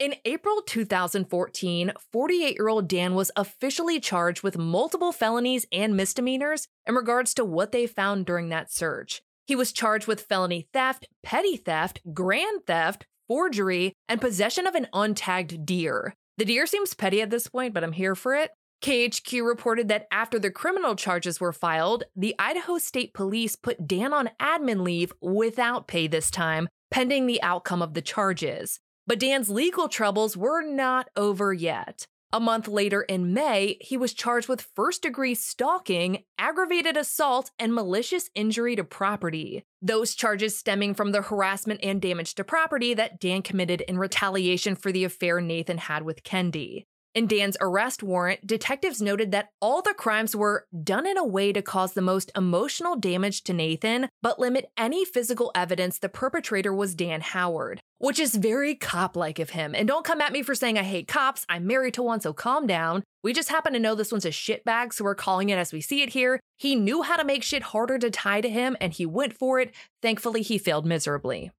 In 0.00 0.16
April 0.24 0.60
2014, 0.66 1.92
48 2.10 2.56
year 2.56 2.68
old 2.68 2.88
Dan 2.88 3.14
was 3.14 3.30
officially 3.36 4.00
charged 4.00 4.42
with 4.42 4.58
multiple 4.58 5.12
felonies 5.12 5.66
and 5.70 5.96
misdemeanors 5.96 6.66
in 6.84 6.96
regards 6.96 7.32
to 7.34 7.44
what 7.44 7.70
they 7.70 7.86
found 7.86 8.26
during 8.26 8.48
that 8.48 8.72
search. 8.72 9.22
He 9.46 9.54
was 9.54 9.72
charged 9.72 10.08
with 10.08 10.22
felony 10.22 10.66
theft, 10.72 11.06
petty 11.22 11.56
theft, 11.56 12.00
grand 12.12 12.66
theft, 12.66 13.06
forgery, 13.28 13.92
and 14.08 14.20
possession 14.20 14.66
of 14.66 14.74
an 14.74 14.88
untagged 14.92 15.64
deer. 15.64 16.14
The 16.38 16.44
deer 16.44 16.66
seems 16.66 16.94
petty 16.94 17.22
at 17.22 17.30
this 17.30 17.46
point, 17.46 17.72
but 17.72 17.84
I'm 17.84 17.92
here 17.92 18.16
for 18.16 18.34
it. 18.34 18.50
KHQ 18.82 19.46
reported 19.46 19.86
that 19.88 20.08
after 20.10 20.40
the 20.40 20.50
criminal 20.50 20.96
charges 20.96 21.40
were 21.40 21.52
filed, 21.52 22.02
the 22.16 22.34
Idaho 22.36 22.78
State 22.78 23.14
Police 23.14 23.54
put 23.54 23.86
Dan 23.86 24.12
on 24.12 24.30
admin 24.42 24.82
leave 24.82 25.12
without 25.20 25.86
pay 25.86 26.08
this 26.08 26.32
time, 26.32 26.68
pending 26.90 27.26
the 27.26 27.40
outcome 27.44 27.80
of 27.80 27.94
the 27.94 28.02
charges. 28.02 28.80
But 29.06 29.20
Dan's 29.20 29.50
legal 29.50 29.88
troubles 29.88 30.36
were 30.36 30.62
not 30.62 31.08
over 31.16 31.52
yet. 31.52 32.06
A 32.32 32.40
month 32.40 32.66
later 32.66 33.02
in 33.02 33.32
May, 33.32 33.76
he 33.80 33.96
was 33.96 34.12
charged 34.12 34.48
with 34.48 34.66
first 34.74 35.02
degree 35.02 35.36
stalking, 35.36 36.24
aggravated 36.36 36.96
assault, 36.96 37.52
and 37.60 37.72
malicious 37.72 38.28
injury 38.34 38.74
to 38.74 38.82
property. 38.82 39.62
Those 39.80 40.16
charges 40.16 40.58
stemming 40.58 40.94
from 40.94 41.12
the 41.12 41.22
harassment 41.22 41.78
and 41.82 42.02
damage 42.02 42.34
to 42.34 42.42
property 42.42 42.92
that 42.94 43.20
Dan 43.20 43.42
committed 43.42 43.82
in 43.82 43.98
retaliation 43.98 44.74
for 44.74 44.90
the 44.90 45.04
affair 45.04 45.40
Nathan 45.40 45.78
had 45.78 46.02
with 46.02 46.24
Kendy. 46.24 46.82
In 47.14 47.28
Dan's 47.28 47.56
arrest 47.60 48.02
warrant, 48.02 48.44
detectives 48.44 49.00
noted 49.00 49.30
that 49.30 49.50
all 49.62 49.80
the 49.82 49.94
crimes 49.94 50.34
were 50.34 50.66
done 50.82 51.06
in 51.06 51.16
a 51.16 51.24
way 51.24 51.52
to 51.52 51.62
cause 51.62 51.92
the 51.92 52.02
most 52.02 52.32
emotional 52.36 52.96
damage 52.96 53.44
to 53.44 53.52
Nathan, 53.52 54.08
but 54.20 54.40
limit 54.40 54.72
any 54.76 55.04
physical 55.04 55.52
evidence 55.54 56.00
the 56.00 56.08
perpetrator 56.08 56.74
was 56.74 56.96
Dan 56.96 57.20
Howard, 57.20 57.80
which 58.04 58.20
is 58.20 58.34
very 58.34 58.74
cop 58.74 59.16
like 59.16 59.38
of 59.38 59.48
him. 59.48 59.74
And 59.74 59.88
don't 59.88 60.04
come 60.04 60.20
at 60.20 60.30
me 60.30 60.42
for 60.42 60.54
saying 60.54 60.76
I 60.76 60.82
hate 60.82 61.08
cops. 61.08 61.46
I'm 61.48 61.66
married 61.66 61.94
to 61.94 62.02
one, 62.02 62.20
so 62.20 62.34
calm 62.34 62.66
down. 62.66 63.02
We 63.22 63.32
just 63.32 63.48
happen 63.48 63.72
to 63.72 63.78
know 63.78 63.94
this 63.94 64.12
one's 64.12 64.26
a 64.26 64.28
shitbag, 64.28 64.92
so 64.92 65.04
we're 65.04 65.14
calling 65.14 65.48
it 65.48 65.56
as 65.56 65.72
we 65.72 65.80
see 65.80 66.02
it 66.02 66.10
here. 66.10 66.38
He 66.58 66.76
knew 66.76 67.00
how 67.00 67.16
to 67.16 67.24
make 67.24 67.42
shit 67.42 67.62
harder 67.62 67.98
to 67.98 68.10
tie 68.10 68.42
to 68.42 68.50
him, 68.50 68.76
and 68.78 68.92
he 68.92 69.06
went 69.06 69.32
for 69.32 69.58
it. 69.58 69.74
Thankfully, 70.02 70.42
he 70.42 70.58
failed 70.58 70.84
miserably. 70.84 71.50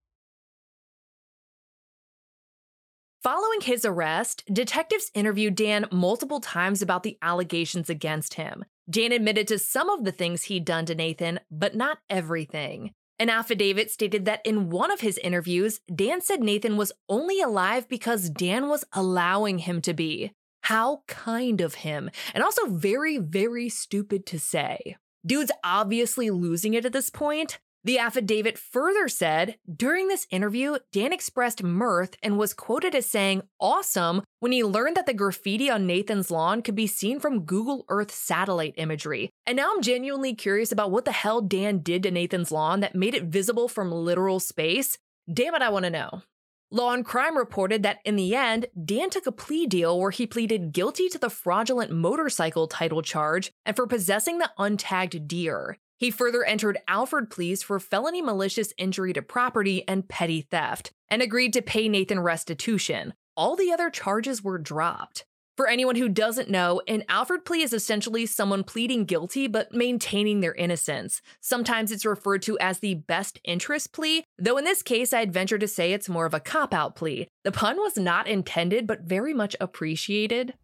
Following 3.24 3.62
his 3.62 3.84
arrest, 3.84 4.44
detectives 4.54 5.10
interviewed 5.16 5.56
Dan 5.56 5.88
multiple 5.92 6.42
times 6.42 6.84
about 6.84 7.02
the 7.02 7.18
allegations 7.24 7.90
against 7.90 8.36
him. 8.36 8.66
Dan 8.88 9.12
admitted 9.12 9.48
to 9.48 9.58
some 9.58 9.90
of 9.90 10.04
the 10.04 10.12
things 10.12 10.44
he'd 10.44 10.64
done 10.64 10.86
to 10.86 10.94
Nathan, 10.94 11.40
but 11.50 11.74
not 11.74 11.98
everything. 12.08 12.92
An 13.18 13.30
affidavit 13.30 13.90
stated 13.92 14.26
that 14.26 14.42
in 14.46 14.70
one 14.70 14.92
of 14.92 15.00
his 15.00 15.18
interviews, 15.20 15.80
Dan 15.94 16.20
said 16.20 16.42
Nathan 16.42 16.76
was 16.76 16.92
only 17.08 17.40
alive 17.40 17.88
because 17.88 18.30
Dan 18.30 18.68
was 18.68 18.84
allowing 18.92 19.60
him 19.60 19.82
to 19.82 19.94
be. 19.94 20.34
How 20.64 21.04
kind 21.08 21.62
of 21.62 21.76
him, 21.76 22.10
and 22.34 22.44
also 22.44 22.66
very, 22.66 23.18
very 23.18 23.70
stupid 23.70 24.26
to 24.28 24.40
say. 24.40 24.98
Dude's 25.26 25.52
obviously 25.64 26.30
losing 26.30 26.74
it 26.74 26.86
at 26.86 26.92
this 26.92 27.10
point, 27.10 27.60
the 27.86 28.00
affidavit 28.00 28.58
further 28.58 29.08
said 29.08 29.58
during 29.74 30.08
this 30.08 30.26
interview, 30.32 30.78
Dan 30.92 31.14
expressed 31.14 31.62
mirth 31.64 32.16
and 32.24 32.38
was 32.38 32.54
quoted 32.54 32.96
as 32.96 33.06
saying, 33.06 33.44
awesome, 33.60 34.24
when 34.40 34.52
he 34.52 34.64
learned 34.64 34.98
that 34.98 35.06
the 35.06 35.14
graffiti 35.14 35.70
on 35.70 35.86
Nathan's 35.86 36.32
lawn 36.32 36.64
could 36.64 36.76
be 36.76 36.88
seen 36.88 37.20
from 37.20 37.46
Google 37.46 37.86
Earth 37.88 38.12
satellite 38.12 38.74
imagery. 38.78 39.30
And 39.46 39.56
now 39.56 39.72
I'm 39.74 39.84
genuinely 39.84 40.34
curious 40.34 40.72
about 40.72 40.90
what 40.90 41.06
the 41.06 41.12
hell 41.12 41.42
Dan 41.42 41.80
did 41.80 42.04
to 42.04 42.12
Nathan's 42.12 42.52
lawn 42.52 42.80
that 42.80 42.96
made 42.96 43.14
it 43.14 43.26
visible 43.26 43.68
from 43.68 43.92
literal 43.92 44.40
space. 44.40 44.98
Damn 45.32 45.54
it, 45.54 45.62
I 45.62 45.70
want 45.70 45.86
to 45.86 45.92
know. 45.92 46.24
Law 46.72 46.92
and 46.92 47.06
Crime 47.06 47.38
reported 47.38 47.84
that 47.84 48.00
in 48.04 48.16
the 48.16 48.36
end, 48.36 48.66
Dan 48.84 49.12
took 49.12 49.28
a 49.28 49.32
plea 49.32 49.68
deal 49.68 50.00
where 50.00 50.10
he 50.10 50.26
pleaded 50.26 50.74
guilty 50.74 51.08
to 51.10 51.20
the 51.20 51.30
fraudulent 51.30 51.92
motorcycle 51.92 52.68
title 52.68 53.04
charge 53.04 53.52
and 53.64 53.76
for 53.76 53.86
possessing 53.86 54.40
the 54.40 54.50
untagged 54.58 55.28
deer. 55.28 55.78
He 55.98 56.12
further 56.12 56.44
entered 56.44 56.78
Alford 56.88 57.30
pleas 57.30 57.64
for 57.64 57.80
felony 57.80 58.22
malicious 58.22 58.74
injury 58.78 59.14
to 59.14 59.22
property 59.22 59.88
and 59.88 60.08
petty 60.08 60.42
theft, 60.42 60.92
and 61.10 61.22
agreed 61.22 61.54
to 61.54 61.62
pay 61.62 61.88
Nathan 61.88 62.20
restitution. 62.20 63.14
All 63.38 63.56
the 63.56 63.72
other 63.72 63.90
charges 63.90 64.44
were 64.44 64.58
dropped. 64.58 65.26
For 65.56 65.70
anyone 65.70 65.96
who 65.96 66.10
doesn't 66.10 66.50
know, 66.50 66.82
an 66.86 67.06
Alford 67.08 67.46
plea 67.46 67.62
is 67.62 67.72
essentially 67.72 68.26
someone 68.26 68.66
pleading 68.66 69.06
guilty 69.06 69.48
but 69.48 69.74
maintaining 69.74 70.42
their 70.42 70.54
innocence. 70.54 71.22
Sometimes 71.40 71.94
it's 71.94 72.06
referred 72.06 72.42
to 72.42 72.60
as 72.60 72.80
the 72.80 72.96
best 72.96 73.40
interest 73.46 73.94
plea, 73.94 74.26
though 74.38 74.58
in 74.58 74.66
this 74.66 74.84
case, 74.84 75.14
I'd 75.14 75.32
venture 75.32 75.58
to 75.58 75.68
say 75.68 75.94
it's 75.94 76.10
more 76.10 76.26
of 76.26 76.34
a 76.34 76.42
cop 76.42 76.74
out 76.74 76.98
plea. 76.98 77.30
The 77.46 77.54
pun 77.54 77.78
was 77.78 77.96
not 77.96 78.28
intended, 78.28 78.86
but 78.86 79.04
very 79.04 79.34
much 79.34 79.56
appreciated. 79.62 80.56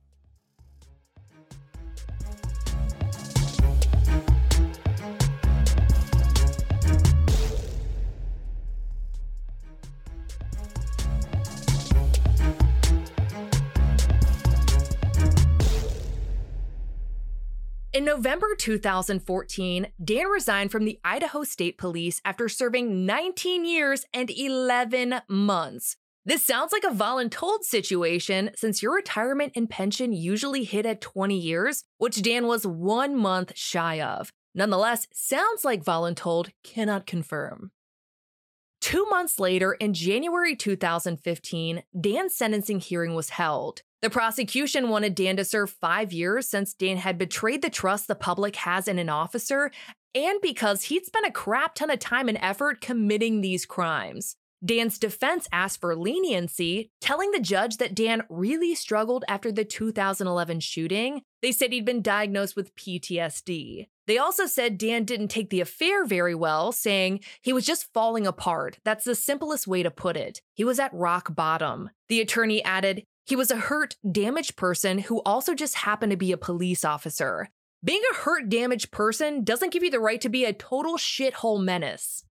In 17.93 18.05
November 18.05 18.55
2014, 18.57 19.88
Dan 20.01 20.27
resigned 20.27 20.71
from 20.71 20.86
the 20.86 20.98
Idaho 21.03 21.43
State 21.43 21.77
Police 21.77 22.21
after 22.24 22.48
serving 22.48 23.05
19 23.05 23.65
years 23.65 24.05
and 24.13 24.29
11 24.29 25.15
months. 25.27 25.98
This 26.24 26.41
sounds 26.41 26.71
like 26.71 26.86
a 26.86 26.95
voluntold 26.95 27.63
situation 27.63 28.51
since 28.55 28.81
your 28.81 28.95
retirement 28.95 29.51
and 29.57 29.69
pension 29.69 30.13
usually 30.13 30.63
hit 30.63 30.86
at 30.86 31.01
20 31.01 31.38
years, 31.38 31.83
which 31.98 32.21
Dan 32.21 32.48
was 32.48 32.65
one 32.65 33.17
month 33.17 33.51
shy 33.57 34.00
of. 34.00 34.31
Nonetheless, 34.55 35.07
sounds 35.12 35.65
like 35.65 35.83
voluntold, 35.83 36.51
cannot 36.63 37.05
confirm. 37.05 37.71
Two 38.79 39.05
months 39.10 39.38
later, 39.38 39.74
in 39.74 39.93
January 39.93 40.55
2015, 40.55 41.83
Dan's 42.00 42.36
sentencing 42.36 42.79
hearing 42.79 43.15
was 43.15 43.31
held. 43.31 43.81
The 44.01 44.10
prosecution 44.10 44.89
wanted 44.89 45.13
Dan 45.13 45.38
to 45.38 45.46
serve 45.46 45.70
five 45.70 46.12
years 46.12 46.50
since 46.50 46.74
Dan 46.74 46.98
had 46.98 47.20
betrayed 47.20 47.62
the 47.62 47.70
trust 47.70 48.08
the 48.08 48.15
public 48.15 48.55
has 48.55 48.88
in 48.88 48.98
an 48.98 49.10
officer 49.10 49.72
and 50.15 50.41
because 50.41 50.84
he'd 50.84 51.05
spent 51.05 51.27
a 51.27 51.31
crap 51.31 51.75
ton 51.75 51.91
of 51.91 52.00
time 52.00 52.27
and 52.27 52.38
effort 52.41 52.81
committing 52.81 53.41
these 53.41 53.65
crimes. 53.65 54.36
Dan's 54.63 55.00
defense 55.00 55.48
asked 55.51 55.79
for 55.79 55.96
leniency, 55.96 56.91
telling 57.00 57.31
the 57.31 57.39
judge 57.39 57.77
that 57.77 57.96
Dan 57.96 58.24
really 58.29 58.75
struggled 58.75 59.25
after 59.27 59.51
the 59.51 59.65
2011 59.65 60.60
shooting. 60.60 61.22
They 61.41 61.51
said 61.51 61.72
he'd 61.72 61.86
been 61.86 62.03
diagnosed 62.03 62.55
with 62.55 62.75
PTSD. 62.75 63.88
They 64.05 64.17
also 64.20 64.46
said 64.46 64.77
Dan 64.77 65.03
didn't 65.03 65.29
take 65.29 65.50
the 65.50 65.62
affair 65.62 66.05
very 66.05 66.36
well, 66.36 66.72
saying 66.72 67.22
he 67.41 67.53
was 67.53 67.65
just 67.65 67.91
falling 67.93 68.27
apart. 68.27 68.77
That's 68.84 69.05
the 69.05 69.15
simplest 69.15 69.67
way 69.67 69.81
to 69.81 69.89
put 69.89 70.15
it. 70.15 70.41
He 70.53 70.63
was 70.63 70.79
at 70.79 70.93
rock 70.93 71.34
bottom. 71.34 71.89
The 72.10 72.22
attorney 72.22 72.63
added, 72.63 73.03
he 73.25 73.36
was 73.36 73.51
a 73.51 73.58
hurt, 73.58 73.96
damaged 74.10 74.56
person 74.56 75.00
who 75.00 75.22
also 75.22 75.54
just 75.54 75.75
happened 75.75 76.12
to 76.12 76.18
be 76.18 76.32
a 76.32 76.38
police 76.38 76.84
officer. 76.84 77.50
Being 77.84 78.01
a 78.12 78.16
hurt, 78.16 78.50
damaged 78.50 78.92
person 78.92 79.44
doesn't 79.44 79.72
give 79.72 79.84
you 79.84 79.92
the 79.92 80.00
right 80.00 80.22
to 80.22 80.30
be 80.30 80.46
a 80.46 80.54
total 80.54 80.98
shithole 80.98 81.63
menace. 81.63 82.25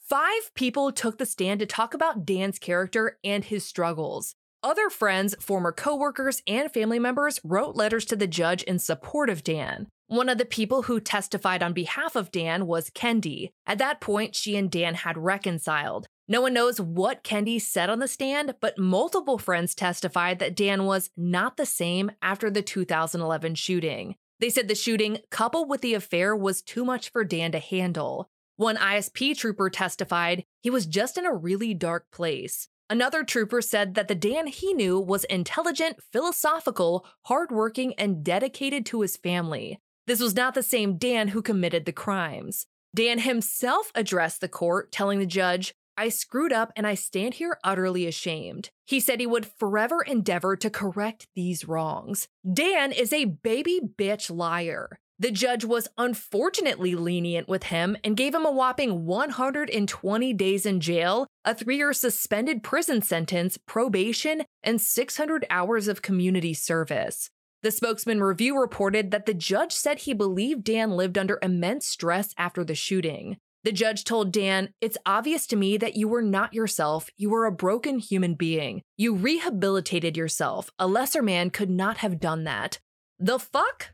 Five 0.00 0.54
people 0.54 0.90
took 0.90 1.18
the 1.18 1.26
stand 1.26 1.60
to 1.60 1.66
talk 1.66 1.92
about 1.92 2.24
Dan's 2.24 2.58
character 2.58 3.18
and 3.22 3.44
his 3.44 3.66
struggles. 3.66 4.34
Other 4.62 4.88
friends, 4.88 5.36
former 5.38 5.70
coworkers, 5.70 6.42
and 6.46 6.72
family 6.72 6.98
members 6.98 7.40
wrote 7.44 7.76
letters 7.76 8.06
to 8.06 8.16
the 8.16 8.26
judge 8.26 8.62
in 8.62 8.78
support 8.78 9.28
of 9.28 9.44
Dan. 9.44 9.86
One 10.06 10.30
of 10.30 10.38
the 10.38 10.46
people 10.46 10.82
who 10.82 10.98
testified 10.98 11.62
on 11.62 11.74
behalf 11.74 12.16
of 12.16 12.32
Dan 12.32 12.66
was 12.66 12.88
Kendy. 12.88 13.50
At 13.66 13.76
that 13.78 14.00
point, 14.00 14.34
she 14.34 14.56
and 14.56 14.70
Dan 14.70 14.94
had 14.94 15.18
reconciled. 15.18 16.06
No 16.30 16.42
one 16.42 16.52
knows 16.52 16.78
what 16.78 17.24
Kendy 17.24 17.58
said 17.58 17.88
on 17.88 18.00
the 18.00 18.06
stand, 18.06 18.54
but 18.60 18.78
multiple 18.78 19.38
friends 19.38 19.74
testified 19.74 20.38
that 20.40 20.54
Dan 20.54 20.84
was 20.84 21.08
not 21.16 21.56
the 21.56 21.64
same 21.64 22.10
after 22.20 22.50
the 22.50 22.60
2011 22.60 23.54
shooting. 23.54 24.14
They 24.38 24.50
said 24.50 24.68
the 24.68 24.74
shooting, 24.74 25.20
coupled 25.30 25.70
with 25.70 25.80
the 25.80 25.94
affair, 25.94 26.36
was 26.36 26.60
too 26.60 26.84
much 26.84 27.10
for 27.10 27.24
Dan 27.24 27.52
to 27.52 27.58
handle. 27.58 28.28
One 28.56 28.76
ISP 28.76 29.38
trooper 29.38 29.70
testified 29.70 30.44
he 30.60 30.68
was 30.68 30.84
just 30.84 31.16
in 31.16 31.24
a 31.24 31.34
really 31.34 31.72
dark 31.72 32.10
place. 32.12 32.68
Another 32.90 33.24
trooper 33.24 33.62
said 33.62 33.94
that 33.94 34.08
the 34.08 34.14
Dan 34.14 34.48
he 34.48 34.74
knew 34.74 35.00
was 35.00 35.24
intelligent, 35.24 35.98
philosophical, 36.12 37.06
hardworking, 37.22 37.94
and 37.94 38.22
dedicated 38.22 38.84
to 38.86 39.00
his 39.00 39.16
family. 39.16 39.78
This 40.06 40.20
was 40.20 40.34
not 40.34 40.54
the 40.54 40.62
same 40.62 40.98
Dan 40.98 41.28
who 41.28 41.40
committed 41.40 41.86
the 41.86 41.92
crimes. 41.92 42.66
Dan 42.94 43.20
himself 43.20 43.92
addressed 43.94 44.40
the 44.40 44.48
court, 44.48 44.90
telling 44.90 45.18
the 45.18 45.26
judge, 45.26 45.74
I 45.98 46.10
screwed 46.10 46.52
up 46.52 46.72
and 46.76 46.86
I 46.86 46.94
stand 46.94 47.34
here 47.34 47.58
utterly 47.64 48.06
ashamed. 48.06 48.70
He 48.86 49.00
said 49.00 49.18
he 49.18 49.26
would 49.26 49.44
forever 49.44 50.00
endeavor 50.00 50.54
to 50.54 50.70
correct 50.70 51.26
these 51.34 51.66
wrongs. 51.66 52.28
Dan 52.50 52.92
is 52.92 53.12
a 53.12 53.24
baby 53.24 53.80
bitch 53.98 54.30
liar. 54.30 55.00
The 55.18 55.32
judge 55.32 55.64
was 55.64 55.88
unfortunately 55.98 56.94
lenient 56.94 57.48
with 57.48 57.64
him 57.64 57.96
and 58.04 58.16
gave 58.16 58.32
him 58.32 58.46
a 58.46 58.52
whopping 58.52 59.06
120 59.06 60.32
days 60.34 60.64
in 60.64 60.80
jail, 60.80 61.26
a 61.44 61.52
three 61.52 61.78
year 61.78 61.92
suspended 61.92 62.62
prison 62.62 63.02
sentence, 63.02 63.58
probation, 63.66 64.44
and 64.62 64.80
600 64.80 65.46
hours 65.50 65.88
of 65.88 66.00
community 66.00 66.54
service. 66.54 67.28
The 67.64 67.72
spokesman 67.72 68.22
review 68.22 68.56
reported 68.56 69.10
that 69.10 69.26
the 69.26 69.34
judge 69.34 69.72
said 69.72 69.98
he 69.98 70.14
believed 70.14 70.62
Dan 70.62 70.92
lived 70.92 71.18
under 71.18 71.40
immense 71.42 71.88
stress 71.88 72.32
after 72.38 72.62
the 72.62 72.76
shooting. 72.76 73.38
The 73.68 73.72
judge 73.72 74.04
told 74.04 74.32
Dan, 74.32 74.70
It's 74.80 74.96
obvious 75.04 75.46
to 75.48 75.54
me 75.54 75.76
that 75.76 75.94
you 75.94 76.08
were 76.08 76.22
not 76.22 76.54
yourself. 76.54 77.10
You 77.18 77.28
were 77.28 77.44
a 77.44 77.52
broken 77.52 77.98
human 77.98 78.32
being. 78.32 78.80
You 78.96 79.14
rehabilitated 79.14 80.16
yourself. 80.16 80.70
A 80.78 80.86
lesser 80.86 81.20
man 81.20 81.50
could 81.50 81.68
not 81.68 81.98
have 81.98 82.18
done 82.18 82.44
that. 82.44 82.78
The 83.18 83.38
fuck? 83.38 83.90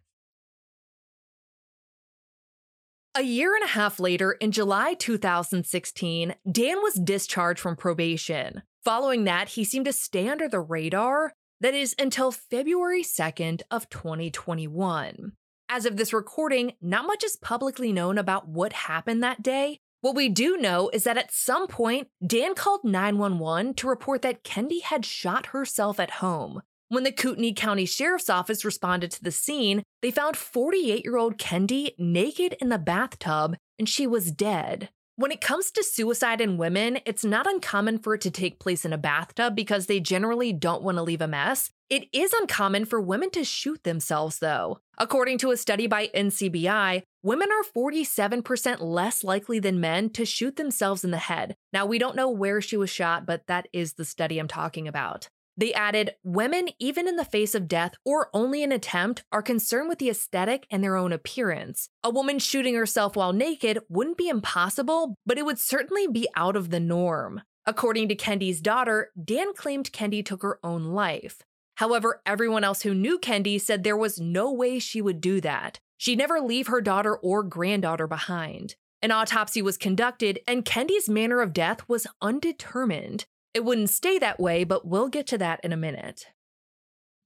A 3.16 3.22
year 3.22 3.56
and 3.56 3.64
a 3.64 3.72
half 3.72 3.98
later, 3.98 4.30
in 4.30 4.52
July 4.52 4.94
2016, 4.94 6.36
Dan 6.48 6.80
was 6.80 6.94
discharged 6.94 7.58
from 7.58 7.74
probation. 7.74 8.62
Following 8.84 9.24
that, 9.24 9.48
he 9.48 9.64
seemed 9.64 9.86
to 9.86 9.92
stay 9.92 10.28
under 10.28 10.48
the 10.48 10.60
radar, 10.60 11.32
that 11.60 11.74
is 11.74 11.96
until 11.98 12.30
February 12.30 13.02
2nd 13.02 13.62
of 13.72 13.90
2021. 13.90 15.32
As 15.68 15.86
of 15.86 15.96
this 15.96 16.12
recording, 16.12 16.74
not 16.80 17.06
much 17.06 17.24
is 17.24 17.36
publicly 17.36 17.92
known 17.92 18.18
about 18.18 18.48
what 18.48 18.72
happened 18.72 19.22
that 19.22 19.42
day. 19.42 19.80
What 20.02 20.14
we 20.14 20.28
do 20.28 20.58
know 20.58 20.90
is 20.92 21.04
that 21.04 21.16
at 21.16 21.32
some 21.32 21.66
point, 21.66 22.08
Dan 22.24 22.54
called 22.54 22.84
911 22.84 23.74
to 23.74 23.88
report 23.88 24.20
that 24.22 24.44
Kendy 24.44 24.82
had 24.82 25.06
shot 25.06 25.46
herself 25.46 25.98
at 25.98 26.12
home. 26.12 26.60
When 26.88 27.04
the 27.04 27.12
Kootenai 27.12 27.52
County 27.54 27.86
Sheriff's 27.86 28.28
Office 28.28 28.64
responded 28.64 29.10
to 29.12 29.24
the 29.24 29.30
scene, 29.30 29.82
they 30.02 30.10
found 30.10 30.36
48 30.36 31.02
year 31.02 31.16
old 31.16 31.38
Kendy 31.38 31.92
naked 31.98 32.56
in 32.60 32.68
the 32.68 32.78
bathtub 32.78 33.56
and 33.78 33.88
she 33.88 34.06
was 34.06 34.30
dead. 34.30 34.90
When 35.16 35.32
it 35.32 35.40
comes 35.40 35.70
to 35.70 35.82
suicide 35.82 36.40
in 36.40 36.58
women, 36.58 36.98
it's 37.06 37.24
not 37.24 37.46
uncommon 37.46 38.00
for 38.00 38.14
it 38.14 38.20
to 38.22 38.30
take 38.30 38.58
place 38.58 38.84
in 38.84 38.92
a 38.92 38.98
bathtub 38.98 39.56
because 39.56 39.86
they 39.86 40.00
generally 40.00 40.52
don't 40.52 40.82
want 40.82 40.98
to 40.98 41.02
leave 41.02 41.22
a 41.22 41.28
mess. 41.28 41.70
It 41.90 42.08
is 42.12 42.32
uncommon 42.32 42.86
for 42.86 43.00
women 43.00 43.30
to 43.30 43.44
shoot 43.44 43.84
themselves, 43.84 44.38
though. 44.38 44.78
According 44.96 45.38
to 45.38 45.50
a 45.50 45.56
study 45.56 45.86
by 45.86 46.08
NCBI, 46.14 47.02
women 47.22 47.48
are 47.50 47.72
47% 47.76 48.80
less 48.80 49.22
likely 49.22 49.58
than 49.58 49.80
men 49.80 50.08
to 50.10 50.24
shoot 50.24 50.56
themselves 50.56 51.04
in 51.04 51.10
the 51.10 51.18
head. 51.18 51.56
Now, 51.72 51.84
we 51.84 51.98
don't 51.98 52.16
know 52.16 52.30
where 52.30 52.62
she 52.62 52.78
was 52.78 52.88
shot, 52.88 53.26
but 53.26 53.46
that 53.48 53.68
is 53.72 53.94
the 53.94 54.04
study 54.04 54.38
I'm 54.38 54.48
talking 54.48 54.88
about. 54.88 55.28
They 55.56 55.74
added, 55.74 56.12
Women, 56.24 56.68
even 56.78 57.06
in 57.06 57.16
the 57.16 57.24
face 57.24 57.54
of 57.54 57.68
death 57.68 57.94
or 58.04 58.28
only 58.32 58.64
an 58.64 58.72
attempt, 58.72 59.22
are 59.30 59.42
concerned 59.42 59.88
with 59.88 59.98
the 59.98 60.10
aesthetic 60.10 60.66
and 60.70 60.82
their 60.82 60.96
own 60.96 61.12
appearance. 61.12 61.90
A 62.02 62.10
woman 62.10 62.38
shooting 62.38 62.74
herself 62.74 63.14
while 63.14 63.32
naked 63.32 63.78
wouldn't 63.88 64.16
be 64.16 64.28
impossible, 64.28 65.16
but 65.26 65.38
it 65.38 65.44
would 65.44 65.58
certainly 65.58 66.08
be 66.08 66.26
out 66.34 66.56
of 66.56 66.70
the 66.70 66.80
norm. 66.80 67.42
According 67.66 68.08
to 68.08 68.14
Kendy's 68.14 68.60
daughter, 68.60 69.10
Dan 69.22 69.54
claimed 69.54 69.92
Kendy 69.92 70.24
took 70.24 70.42
her 70.42 70.58
own 70.62 70.84
life. 70.84 71.42
However, 71.76 72.22
everyone 72.24 72.64
else 72.64 72.82
who 72.82 72.94
knew 72.94 73.18
Kendy 73.18 73.60
said 73.60 73.82
there 73.82 73.96
was 73.96 74.20
no 74.20 74.52
way 74.52 74.78
she 74.78 75.02
would 75.02 75.20
do 75.20 75.40
that. 75.40 75.80
She'd 75.96 76.18
never 76.18 76.40
leave 76.40 76.68
her 76.68 76.80
daughter 76.80 77.16
or 77.16 77.42
granddaughter 77.42 78.06
behind. 78.06 78.76
An 79.02 79.10
autopsy 79.10 79.60
was 79.60 79.76
conducted, 79.76 80.40
and 80.46 80.64
Kendy's 80.64 81.08
manner 81.08 81.40
of 81.40 81.52
death 81.52 81.88
was 81.88 82.06
undetermined. 82.22 83.26
It 83.52 83.64
wouldn't 83.64 83.90
stay 83.90 84.18
that 84.18 84.40
way, 84.40 84.64
but 84.64 84.86
we'll 84.86 85.08
get 85.08 85.26
to 85.28 85.38
that 85.38 85.60
in 85.62 85.72
a 85.72 85.76
minute. 85.76 86.26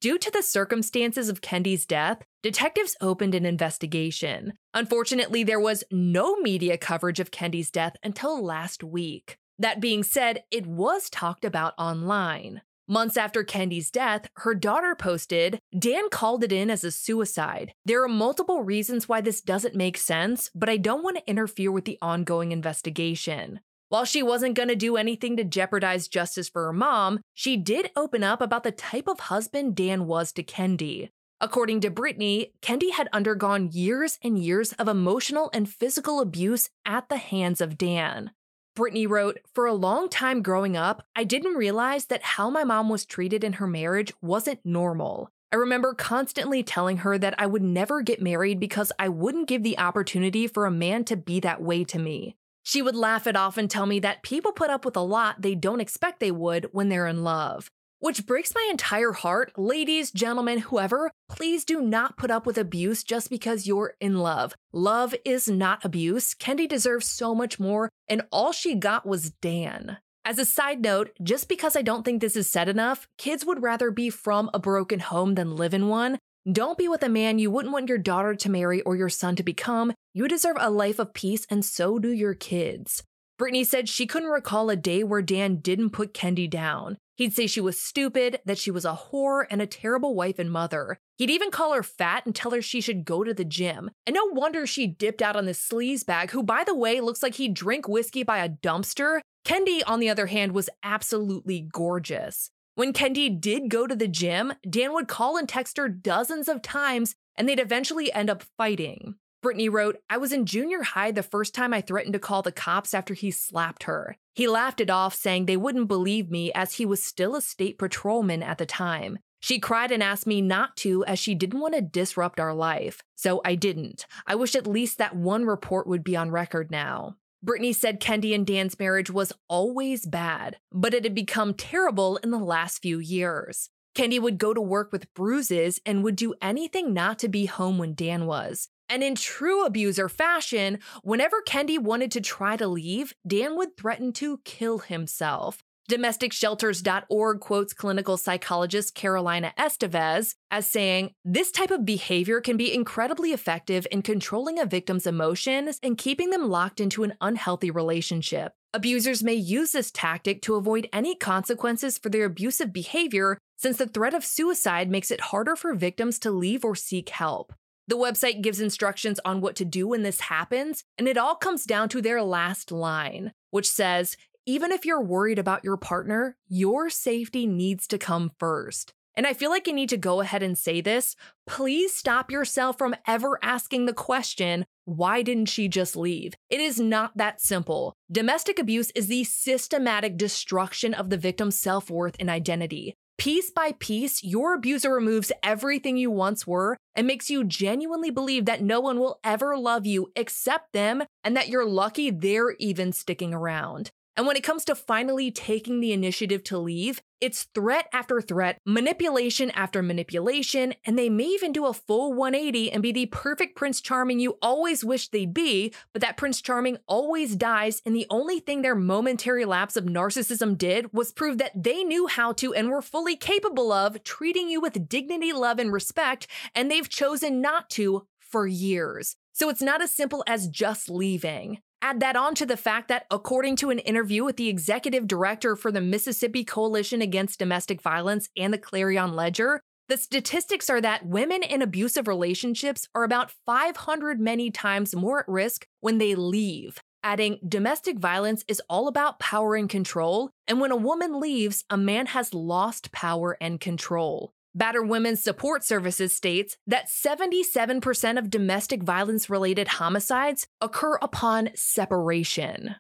Due 0.01 0.19
to 0.19 0.31
the 0.31 0.43
circumstances 0.43 1.29
of 1.29 1.41
Kendy's 1.41 1.85
death, 1.85 2.23
detectives 2.43 2.97
opened 3.01 3.35
an 3.35 3.45
investigation. 3.45 4.53
Unfortunately, 4.73 5.43
there 5.43 5.59
was 5.59 5.83
no 5.91 6.37
media 6.37 6.79
coverage 6.79 7.19
of 7.19 7.33
Kendy's 7.33 7.71
death 7.71 7.97
until 8.05 8.45
last 8.45 8.85
week. 8.85 9.39
That 9.59 9.81
being 9.81 10.05
said, 10.05 10.45
it 10.53 10.67
was 10.67 11.11
talked 11.11 11.45
about 11.45 11.75
online. 11.79 12.63
Months 12.91 13.19
after 13.19 13.45
Kendy's 13.45 13.91
death, 13.91 14.31
her 14.37 14.55
daughter 14.55 14.95
posted, 14.95 15.61
Dan 15.79 16.09
called 16.09 16.43
it 16.43 16.53
in 16.53 16.71
as 16.71 16.85
a 16.85 16.91
suicide. 16.91 17.75
There 17.85 18.03
are 18.03 18.09
multiple 18.09 18.63
reasons 18.63 19.07
why 19.07 19.21
this 19.21 19.43
doesn't 19.43 19.75
make 19.75 19.99
sense, 19.99 20.51
but 20.55 20.71
I 20.71 20.79
don't 20.79 21.03
want 21.03 21.19
to 21.19 21.29
interfere 21.29 21.71
with 21.71 21.85
the 21.85 21.99
ongoing 22.01 22.51
investigation. 22.51 23.61
While 23.91 24.07
she 24.07 24.23
wasn't 24.23 24.55
going 24.55 24.71
to 24.71 24.75
do 24.75 24.97
anything 24.97 25.37
to 25.37 25.45
jeopardize 25.45 26.09
justice 26.09 26.49
for 26.49 26.65
her 26.65 26.73
mom, 26.73 27.21
she 27.35 27.59
did 27.59 27.91
open 27.95 28.25
up 28.25 28.41
about 28.41 28.63
the 28.63 28.73
type 28.73 29.07
of 29.07 29.21
husband 29.21 29.77
Dan 29.77 30.07
was 30.07 30.33
to 30.33 30.43
Kendy. 30.43 31.11
According 31.43 31.83
to 31.83 31.91
Brittany, 31.91 32.55
Kendy 32.63 32.93
had 32.93 33.11
undergone 33.13 33.69
years 33.71 34.19
and 34.25 34.39
years 34.39 34.73
of 34.73 34.89
emotional 34.89 35.51
and 35.53 35.69
physical 35.69 36.21
abuse 36.21 36.71
at 36.87 37.11
the 37.11 37.19
hands 37.19 37.61
of 37.61 37.77
Dan. 37.77 38.31
Brittany 38.79 39.09
wrote, 39.09 39.41
For 39.53 39.67
a 39.67 39.75
long 39.75 40.09
time 40.09 40.41
growing 40.41 40.77
up, 40.77 41.03
I 41.17 41.25
didn't 41.25 41.55
realize 41.55 42.05
that 42.05 42.23
how 42.23 42.49
my 42.49 42.63
mom 42.63 42.89
was 42.89 43.05
treated 43.05 43.43
in 43.43 43.55
her 43.55 43.67
marriage 43.67 44.13
wasn't 44.23 44.61
normal. 44.65 45.33
I 45.53 45.57
remember 45.57 45.95
constantly 45.95 46.63
telling 46.63 46.99
her 46.99 47.19
that 47.19 47.35
I 47.39 47.47
would 47.47 47.61
never 47.61 48.03
get 48.03 48.23
married 48.23 48.61
because 48.61 48.93
I 48.97 49.09
wouldn't 49.09 49.49
give 49.49 49.65
the 49.65 49.81
opportunity 49.81 50.47
for 50.47 50.65
a 50.65 50.71
man 50.71 51.03
to 51.07 51.17
be 51.17 51.41
that 51.41 51.61
way 51.61 51.83
to 51.83 51.99
me. 51.99 52.37
She 52.63 52.81
would 52.81 52.95
laugh 52.95 53.27
it 53.27 53.35
off 53.35 53.59
and 53.59 53.69
tell 53.69 53.85
me 53.85 53.99
that 53.99 54.23
people 54.23 54.53
put 54.53 54.71
up 54.71 54.85
with 54.85 54.97
a 54.97 55.01
lot 55.01 55.43
they 55.43 55.57
don't 55.57 55.81
expect 55.81 56.21
they 56.21 56.31
would 56.31 56.69
when 56.71 56.89
they're 56.89 57.09
in 57.09 57.25
love. 57.25 57.73
Which 58.01 58.27
breaks 58.27 58.55
my 58.55 58.69
entire 58.71 59.11
heart. 59.11 59.59
Ladies, 59.59 60.13
gentlemen, 60.13 60.59
whoever, 60.59 61.11
please 61.29 61.65
do 61.65 61.81
not 61.81 62.17
put 62.17 62.31
up 62.31 62.47
with 62.47 62.57
abuse 62.57 63.03
just 63.03 63.29
because 63.29 63.67
you're 63.67 63.95
in 64.01 64.19
love. 64.19 64.55
Love 64.73 65.17
is 65.25 65.49
not 65.49 65.85
abuse. 65.85 66.33
Kendy 66.33 66.69
deserves 66.69 67.09
so 67.09 67.35
much 67.35 67.59
more, 67.59 67.91
and 68.09 68.23
all 68.31 68.53
she 68.53 68.77
got 68.77 69.05
was 69.05 69.31
Dan. 69.31 69.99
As 70.25 70.39
a 70.39 70.45
side 70.45 70.81
note, 70.81 71.11
just 71.25 71.49
because 71.49 71.75
I 71.75 71.83
don't 71.83 72.05
think 72.05 72.21
this 72.21 72.37
is 72.37 72.49
said 72.49 72.69
enough, 72.69 73.09
kids 73.19 73.45
would 73.45 73.65
rather 73.65 73.91
be 73.91 74.11
from 74.11 74.49
a 74.55 74.61
broken 74.61 75.01
home 75.01 75.35
than 75.35 75.57
live 75.57 75.75
in 75.75 75.89
one. 75.89 76.19
Don't 76.51 76.79
be 76.79 76.87
with 76.87 77.03
a 77.03 77.09
man 77.09 77.41
you 77.41 77.51
wouldn't 77.51 77.73
want 77.73 77.89
your 77.89 77.99
daughter 77.99 78.37
to 78.37 78.51
marry 78.51 78.81
or 78.83 78.95
your 78.95 79.09
son 79.09 79.35
to 79.37 79.43
become. 79.43 79.93
You 80.15 80.29
deserve 80.29 80.57
a 80.61 80.71
life 80.71 81.01
of 81.01 81.15
peace, 81.15 81.47
and 81.51 81.65
so 81.65 81.99
do 81.99 82.13
your 82.13 82.35
kids. 82.35 83.03
Brittany 83.39 83.65
said 83.65 83.89
she 83.89 84.07
couldn't 84.07 84.29
recall 84.29 84.71
a 84.71 84.77
day 84.77 85.03
where 85.03 85.21
Dan 85.21 85.57
didn't 85.57 85.91
put 85.91 86.15
Kendy 86.15 86.49
down. 86.49 86.97
He'd 87.19 87.35
say 87.35 87.49
she 87.49 87.61
was 87.61 87.81
stupid, 87.81 88.39
that 88.45 88.59
she 88.59 88.71
was 88.71 88.85
a 88.85 88.97
whore, 89.11 89.45
and 89.51 89.61
a 89.61 89.67
terrible 89.67 90.15
wife 90.15 90.39
and 90.39 90.53
mother. 90.53 91.01
He'd 91.17 91.31
even 91.31 91.51
call 91.51 91.75
her 91.75 91.83
fat 91.83 92.25
and 92.25 92.33
tell 92.33 92.53
her 92.53 92.63
she 92.63 92.81
should 92.81 93.05
go 93.05 93.25
to 93.25 93.35
the 93.35 93.45
gym. 93.45 93.91
And 94.07 94.15
no 94.15 94.27
wonder 94.27 94.69
she 94.69 94.87
dipped 94.87 95.21
out 95.21 95.35
on 95.35 95.45
this 95.45 95.61
sleaze 95.61 96.07
bag, 96.07 96.31
who, 96.31 96.45
by 96.45 96.63
the 96.63 96.77
way, 96.77 97.01
looks 97.01 97.21
like 97.21 97.35
he'd 97.35 97.55
drink 97.55 97.89
whiskey 97.89 98.23
by 98.23 98.39
a 98.39 98.49
dumpster. 98.49 99.21
Kendy, 99.45 99.83
on 99.85 99.99
the 99.99 100.09
other 100.09 100.27
hand, 100.27 100.53
was 100.53 100.71
absolutely 100.85 101.69
gorgeous. 101.73 102.53
When 102.77 102.93
Kendy 102.93 103.29
did 103.29 103.69
go 103.69 103.89
to 103.89 103.97
the 103.97 104.07
gym, 104.07 104.53
Dan 104.71 104.93
would 104.93 105.09
call 105.09 105.37
and 105.37 105.49
text 105.49 105.77
her 105.77 105.89
dozens 105.89 106.47
of 106.47 106.63
times, 106.63 107.17
and 107.35 107.49
they'd 107.49 107.59
eventually 107.59 108.13
end 108.13 108.31
up 108.31 108.45
fighting. 108.57 109.17
Brittany 109.41 109.69
wrote, 109.69 109.99
I 110.11 110.17
was 110.17 110.33
in 110.33 110.47
junior 110.47 110.83
high 110.83 111.13
the 111.13 111.23
first 111.23 111.55
time 111.55 111.73
I 111.73 111.81
threatened 111.81 112.15
to 112.15 112.19
call 112.19 112.43
the 112.43 112.51
cops 112.51 112.93
after 112.93 113.15
he 113.15 113.31
slapped 113.31 113.85
her. 113.85 114.17
He 114.35 114.49
laughed 114.49 114.81
it 114.81 114.91
off, 114.91 115.15
saying 115.15 115.47
they 115.47 115.57
wouldn't 115.57 115.87
believe 115.87 116.31
me 116.31 116.53
as 116.53 116.75
he 116.75 116.87
was 116.87 117.03
still 117.03 117.37
a 117.37 117.41
state 117.41 117.79
patrolman 117.79 118.43
at 118.43 118.59
the 118.59 118.67
time. 118.67 119.19
She 119.41 119.61
cried 119.61 119.93
and 119.93 120.03
asked 120.03 120.27
me 120.27 120.43
not 120.43 120.77
to 120.79 121.05
as 121.05 121.21
she 121.21 121.37
didn't 121.37 121.61
want 121.61 121.75
to 121.75 121.81
disrupt 121.81 122.41
our 122.41 122.53
life. 122.53 123.03
So 123.15 123.41
I 123.45 123.55
didn't. 123.55 124.07
I 124.27 124.35
wish 124.35 124.57
at 124.57 124.67
least 124.67 124.99
that 124.99 125.15
one 125.15 125.45
report 125.45 125.87
would 125.87 126.03
be 126.03 126.17
on 126.17 126.33
record 126.33 126.73
now. 126.73 127.15
Brittany 127.41 127.73
said 127.73 128.01
Kendy 128.01 128.35
and 128.35 128.45
Dan's 128.45 128.77
marriage 128.81 129.11
was 129.11 129.33
always 129.49 130.05
bad, 130.05 130.57
but 130.73 130.93
it 130.93 131.05
had 131.05 131.15
become 131.15 131.55
terrible 131.55 132.17
in 132.17 132.33
the 132.33 132.39
last 132.39 132.83
few 132.83 132.99
years. 132.99 133.71
Kendy 133.95 134.21
would 134.21 134.39
go 134.39 134.53
to 134.53 134.61
work 134.61 134.91
with 134.91 135.13
bruises 135.15 135.81
and 135.87 136.03
would 136.03 136.17
do 136.17 136.35
anything 136.43 136.93
not 136.93 137.21
to 137.21 137.29
be 137.29 137.47
home 137.47 137.79
when 137.79 137.95
Dan 137.95 138.27
was. 138.27 138.69
And 138.89 139.03
in 139.03 139.15
true 139.15 139.65
abuser 139.65 140.09
fashion, 140.09 140.79
whenever 141.03 141.43
Kendy 141.43 141.79
wanted 141.79 142.11
to 142.13 142.21
try 142.21 142.57
to 142.57 142.67
leave, 142.67 143.13
Dan 143.27 143.57
would 143.57 143.77
threaten 143.77 144.13
to 144.15 144.41
kill 144.45 144.79
himself. 144.79 145.63
DomesticShelters.org 145.91 147.41
quotes 147.41 147.73
clinical 147.73 148.19
psychologist 148.19 148.95
Carolina 148.95 149.55
Estevez 149.59 150.35
as 150.51 150.67
saying, 150.67 151.13
This 151.25 151.51
type 151.51 151.71
of 151.71 151.87
behavior 151.87 152.43
can 152.43 152.59
be 152.59 152.75
incredibly 152.75 153.33
effective 153.33 153.87
in 153.91 154.03
controlling 154.03 154.59
a 154.59 154.67
victim's 154.67 155.07
emotions 155.07 155.79
and 155.83 155.97
keeping 155.97 156.29
them 156.29 156.51
locked 156.51 156.79
into 156.79 157.05
an 157.05 157.15
unhealthy 157.23 157.71
relationship. 157.71 158.53
Abusers 158.75 159.25
may 159.25 159.35
use 159.35 159.73
this 159.73 159.91
tactic 159.91 160.43
to 160.43 160.57
avoid 160.57 160.91
any 160.93 161.15
consequences 161.15 161.97
for 161.97 162.11
their 162.11 162.27
abusive 162.27 162.71
behavior, 162.71 163.39
since 163.57 163.79
the 163.79 163.87
threat 163.87 164.13
of 164.13 164.27
suicide 164.27 164.91
makes 164.91 165.11
it 165.11 165.23
harder 165.23 165.57
for 165.57 165.75
victims 165.75 166.19
to 166.19 166.31
leave 166.31 166.67
or 166.67 166.75
seek 166.75 167.09
help. 167.09 167.55
The 167.89 167.97
website 167.97 168.43
gives 168.43 168.61
instructions 168.61 169.19
on 169.25 169.41
what 169.41 169.57
to 169.57 169.65
do 169.65 169.89
when 169.89 170.03
this 170.03 170.21
happens, 170.21 170.85
and 170.99 171.09
it 171.09 171.17
all 171.17 171.35
comes 171.35 171.65
down 171.65 171.89
to 171.89 172.03
their 172.03 172.23
last 172.23 172.71
line, 172.71 173.33
which 173.51 173.69
says, 173.69 174.15
even 174.45 174.73
if 174.73 174.85
you're 174.85 175.03
worried 175.03 175.39
about 175.39 175.65
your 175.65 175.79
partner, 175.79 176.37
your 176.49 176.91
safety 176.91 177.47
needs 177.47 177.87
to 177.87 177.97
come 177.97 178.31
first. 178.39 178.93
And 179.15 179.27
I 179.27 179.33
feel 179.33 179.51
like 179.51 179.67
you 179.67 179.73
need 179.73 179.89
to 179.89 179.97
go 179.97 180.21
ahead 180.21 180.43
and 180.43 180.57
say 180.57 180.81
this. 180.83 181.17
Please 181.47 181.95
stop 181.95 182.31
yourself 182.31 182.79
from 182.79 182.95
ever 183.07 183.39
asking 183.43 183.87
the 183.87 183.95
question, 183.95 184.67
why 184.85 185.23
didn't 185.23 185.47
she 185.47 185.67
just 185.67 185.97
leave? 185.97 186.35
It 186.51 186.61
is 186.61 186.79
not 186.79 187.17
that 187.17 187.41
simple. 187.41 187.95
Domestic 188.13 188.59
abuse 188.59 188.91
is 188.95 189.09
the 189.09 189.25
systematic 189.25 190.19
destruction 190.19 190.95
of 190.95 191.11
the 191.11 191.17
victim's 191.17 191.59
self 191.59 191.91
worth 191.91 192.17
and 192.21 192.31
identity. 192.31 192.97
Piece 193.19 193.51
by 193.51 193.73
piece, 193.81 194.23
your 194.23 194.55
abuser 194.55 194.95
removes 194.95 195.33
everything 195.43 195.97
you 195.97 196.09
once 196.09 196.47
were 196.47 196.77
and 196.95 197.05
makes 197.05 197.29
you 197.29 197.43
genuinely 197.43 198.11
believe 198.11 198.45
that 198.45 198.63
no 198.63 198.79
one 198.79 199.01
will 199.01 199.19
ever 199.25 199.59
love 199.59 199.85
you 199.85 200.13
except 200.15 200.73
them 200.73 201.03
and 201.25 201.37
that 201.37 201.49
you're 201.49 201.69
lucky 201.69 202.13
they're 202.13 202.53
even 202.61 202.93
sticking 202.93 203.35
around. 203.35 203.91
And 204.17 204.25
when 204.25 204.37
it 204.37 204.45
comes 204.45 204.65
to 204.67 204.77
finally 204.77 205.33
taking 205.33 205.81
the 205.81 205.93
initiative 205.93 206.45
to 206.45 206.59
leave, 206.59 207.01
it's 207.21 207.45
threat 207.55 207.89
after 207.93 208.21
threat, 208.21 208.61
manipulation 208.65 209.51
after 209.51 209.83
manipulation, 209.83 210.75
and 210.85 210.99
they 210.99 211.09
may 211.09 211.25
even 211.25 211.53
do 211.53 211.67
a 211.67 211.73
full 211.73 212.13
180 212.13 212.71
and 212.73 212.83
be 212.83 212.93
the 212.93 213.07
perfect 213.07 213.57
Prince 213.57 213.81
Charming 213.81 214.21
you 214.21 214.39
always 214.41 214.85
wished 214.85 215.13
they'd 215.13 215.35
be, 215.35 215.73
but 215.93 216.03
that 216.03 216.17
Prince 216.17 216.41
Charming 216.41 216.79
always 216.87 217.37
dies, 217.37 217.83
and 217.85 217.95
the 217.95 218.07
only 218.11 218.41
thing 218.41 218.63
their 218.63 218.75
momentary 218.75 219.45
lapse 219.45 219.77
of 219.77 219.85
narcissism 219.85 220.57
did 220.57 220.93
was 220.93 221.13
prove 221.13 221.39
that 221.39 221.53
they 221.55 221.83
knew 221.83 222.07
how 222.07 222.33
to 222.33 222.55
and 222.55 222.71
were 222.71 222.83
fully 222.83 223.17
capable 223.17 223.73
of 223.73 224.03
treating 224.05 224.49
you 224.49 224.61
with 224.61 224.89
dignity, 224.89 225.33
love, 225.33 225.59
and 225.59 225.73
respect, 225.73 226.27
and 226.55 226.71
they've 226.71 226.89
chosen 226.89 227.41
not 227.41 227.71
to 227.71 228.07
for 228.21 228.47
years. 228.47 229.17
So 229.33 229.49
it's 229.49 229.63
not 229.63 229.83
as 229.83 229.93
simple 229.93 230.25
as 230.27 230.49
just 230.49 230.91
leaving. 230.91 231.61
Add 231.81 232.01
that 232.01 232.17
on 232.17 232.35
to 232.35 232.47
the 232.47 232.57
fact 232.57 232.89
that, 232.89 233.07
according 233.11 233.57
to 233.57 233.71
an 233.71 233.79
interview 233.79 234.25
with 234.25 234.37
the 234.37 234.49
executive 234.49 235.07
director 235.07 235.55
for 235.55 235.71
the 235.71 235.81
Mississippi 235.81 236.45
Coalition 236.45 237.01
Against 237.01 237.39
Domestic 237.39 237.81
Violence 237.81 238.29
and 238.37 238.53
the 238.53 238.59
Clarion 238.59 239.15
Ledger, 239.15 239.61
the 239.89 239.97
statistics 239.97 240.69
are 240.69 240.81
that 240.81 241.07
women 241.07 241.43
in 241.43 241.63
abusive 241.63 242.09
relationships 242.09 242.89
are 242.95 243.05
about 243.05 243.31
500 243.47 244.21
many 244.21 244.51
times 244.51 244.95
more 244.95 245.21
at 245.21 245.29
risk 245.29 245.67
when 245.81 245.99
they 245.99 246.15
leave. 246.15 246.81
Adding, 247.05 247.39
domestic 247.47 247.99
violence 247.99 248.45
is 248.49 248.61
all 248.69 248.89
about 248.89 249.21
power 249.21 249.55
and 249.55 249.69
control, 249.69 250.31
and 250.49 250.61
when 250.61 250.73
a 250.73 250.77
woman 250.77 251.21
leaves, 251.21 251.65
a 251.71 251.77
man 251.77 252.07
has 252.07 252.35
lost 252.35 252.91
power 252.91 253.39
and 253.41 253.61
control. 253.61 254.33
Battered 254.59 254.89
Women's 254.89 255.23
Support 255.23 255.63
Services 255.63 256.13
states 256.13 256.57
that 256.67 256.89
77% 256.89 258.19
of 258.19 258.29
domestic 258.29 258.83
violence 258.83 259.31
related 259.31 259.69
homicides 259.69 260.49
occur 260.61 260.99
upon 261.01 261.51
separation. 261.55 262.75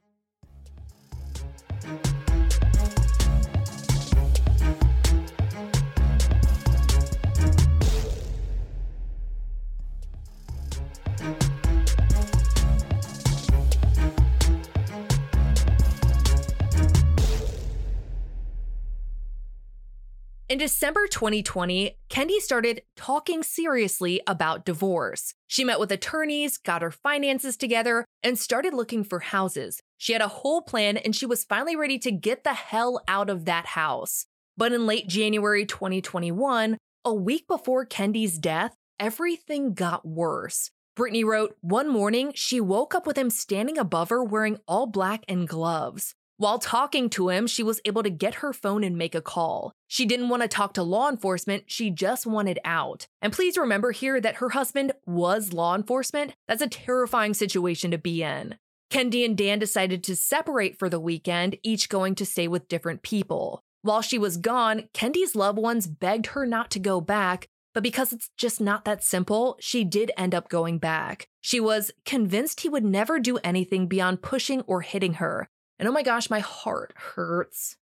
In 20.48 20.56
December 20.56 21.06
2020, 21.06 21.98
Kendy 22.08 22.38
started 22.38 22.80
talking 22.96 23.42
seriously 23.42 24.22
about 24.26 24.64
divorce. 24.64 25.34
She 25.46 25.62
met 25.62 25.78
with 25.78 25.92
attorneys, 25.92 26.56
got 26.56 26.80
her 26.80 26.90
finances 26.90 27.54
together, 27.58 28.06
and 28.22 28.38
started 28.38 28.72
looking 28.72 29.04
for 29.04 29.18
houses. 29.18 29.82
She 29.98 30.14
had 30.14 30.22
a 30.22 30.28
whole 30.28 30.62
plan 30.62 30.96
and 30.96 31.14
she 31.14 31.26
was 31.26 31.44
finally 31.44 31.76
ready 31.76 31.98
to 31.98 32.10
get 32.10 32.44
the 32.44 32.54
hell 32.54 33.02
out 33.06 33.28
of 33.28 33.44
that 33.44 33.66
house. 33.66 34.24
But 34.56 34.72
in 34.72 34.86
late 34.86 35.06
January 35.06 35.66
2021, 35.66 36.78
a 37.04 37.14
week 37.14 37.46
before 37.46 37.84
Kendy's 37.84 38.38
death, 38.38 38.74
everything 38.98 39.74
got 39.74 40.08
worse. 40.08 40.70
Brittany 40.96 41.24
wrote, 41.24 41.56
One 41.60 41.90
morning, 41.90 42.32
she 42.34 42.58
woke 42.58 42.94
up 42.94 43.06
with 43.06 43.18
him 43.18 43.28
standing 43.28 43.76
above 43.76 44.08
her 44.08 44.24
wearing 44.24 44.56
all 44.66 44.86
black 44.86 45.24
and 45.28 45.46
gloves. 45.46 46.14
While 46.38 46.60
talking 46.60 47.10
to 47.10 47.30
him, 47.30 47.48
she 47.48 47.64
was 47.64 47.80
able 47.84 48.04
to 48.04 48.10
get 48.10 48.36
her 48.36 48.52
phone 48.52 48.84
and 48.84 48.96
make 48.96 49.16
a 49.16 49.20
call. 49.20 49.72
She 49.88 50.06
didn't 50.06 50.28
want 50.28 50.42
to 50.42 50.48
talk 50.48 50.72
to 50.74 50.84
law 50.84 51.08
enforcement, 51.08 51.64
she 51.66 51.90
just 51.90 52.26
wanted 52.26 52.60
out. 52.64 53.08
And 53.20 53.32
please 53.32 53.58
remember 53.58 53.90
here 53.90 54.20
that 54.20 54.36
her 54.36 54.50
husband 54.50 54.92
was 55.04 55.52
law 55.52 55.74
enforcement. 55.74 56.34
That's 56.46 56.62
a 56.62 56.68
terrifying 56.68 57.34
situation 57.34 57.90
to 57.90 57.98
be 57.98 58.22
in. 58.22 58.54
Kendy 58.88 59.24
and 59.24 59.36
Dan 59.36 59.58
decided 59.58 60.04
to 60.04 60.14
separate 60.14 60.78
for 60.78 60.88
the 60.88 61.00
weekend, 61.00 61.58
each 61.64 61.88
going 61.88 62.14
to 62.14 62.24
stay 62.24 62.46
with 62.46 62.68
different 62.68 63.02
people. 63.02 63.60
While 63.82 64.00
she 64.00 64.16
was 64.16 64.36
gone, 64.36 64.88
Kendy's 64.94 65.34
loved 65.34 65.58
ones 65.58 65.88
begged 65.88 66.28
her 66.28 66.46
not 66.46 66.70
to 66.70 66.78
go 66.78 67.00
back, 67.00 67.48
but 67.74 67.82
because 67.82 68.12
it's 68.12 68.30
just 68.36 68.60
not 68.60 68.84
that 68.84 69.02
simple, 69.02 69.56
she 69.58 69.82
did 69.82 70.12
end 70.16 70.36
up 70.36 70.48
going 70.48 70.78
back. 70.78 71.26
She 71.40 71.58
was 71.58 71.90
convinced 72.04 72.60
he 72.60 72.68
would 72.68 72.84
never 72.84 73.18
do 73.18 73.38
anything 73.38 73.88
beyond 73.88 74.22
pushing 74.22 74.60
or 74.62 74.82
hitting 74.82 75.14
her, 75.14 75.48
and 75.78 75.88
oh 75.88 75.92
my 75.92 76.02
gosh, 76.02 76.30
my 76.30 76.40
heart 76.40 76.92
hurts. 76.96 77.76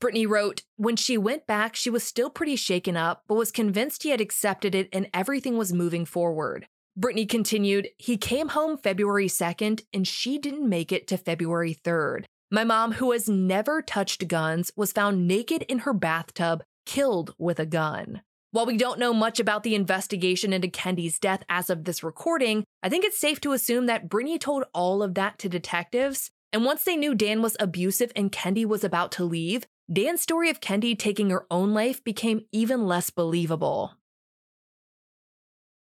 Brittany 0.00 0.24
wrote, 0.24 0.62
when 0.76 0.96
she 0.96 1.18
went 1.18 1.46
back, 1.46 1.76
she 1.76 1.90
was 1.90 2.02
still 2.02 2.30
pretty 2.30 2.56
shaken 2.56 2.96
up, 2.96 3.24
but 3.28 3.34
was 3.34 3.52
convinced 3.52 4.02
he 4.02 4.10
had 4.10 4.20
accepted 4.20 4.74
it 4.74 4.88
and 4.92 5.10
everything 5.12 5.58
was 5.58 5.72
moving 5.72 6.06
forward. 6.06 6.66
Brittany 6.96 7.26
continued, 7.26 7.88
he 7.98 8.16
came 8.16 8.48
home 8.48 8.78
February 8.78 9.28
2nd 9.28 9.82
and 9.92 10.08
she 10.08 10.38
didn't 10.38 10.68
make 10.68 10.90
it 10.90 11.06
to 11.08 11.16
February 11.16 11.76
3rd. 11.84 12.24
My 12.50 12.64
mom, 12.64 12.92
who 12.92 13.12
has 13.12 13.28
never 13.28 13.80
touched 13.80 14.26
guns, 14.26 14.72
was 14.74 14.92
found 14.92 15.28
naked 15.28 15.62
in 15.62 15.80
her 15.80 15.92
bathtub, 15.92 16.64
killed 16.86 17.34
with 17.38 17.60
a 17.60 17.66
gun. 17.66 18.22
While 18.52 18.66
we 18.66 18.76
don't 18.76 18.98
know 18.98 19.14
much 19.14 19.38
about 19.38 19.62
the 19.62 19.76
investigation 19.76 20.52
into 20.52 20.66
Kendy's 20.66 21.20
death 21.20 21.44
as 21.48 21.70
of 21.70 21.84
this 21.84 22.02
recording, 22.02 22.64
I 22.82 22.88
think 22.88 23.04
it's 23.04 23.20
safe 23.20 23.40
to 23.42 23.52
assume 23.52 23.86
that 23.86 24.08
Brittany 24.08 24.38
told 24.38 24.64
all 24.74 25.04
of 25.04 25.14
that 25.14 25.38
to 25.38 25.48
detectives, 25.48 26.32
and 26.52 26.64
once 26.64 26.84
they 26.84 26.96
knew 26.96 27.14
Dan 27.14 27.42
was 27.42 27.56
abusive 27.60 28.12
and 28.16 28.32
Kendy 28.32 28.64
was 28.64 28.84
about 28.84 29.12
to 29.12 29.24
leave, 29.24 29.66
Dan's 29.92 30.20
story 30.20 30.50
of 30.50 30.60
Kendy 30.60 30.98
taking 30.98 31.30
her 31.30 31.46
own 31.50 31.72
life 31.74 32.02
became 32.02 32.46
even 32.52 32.86
less 32.86 33.10
believable. 33.10 33.92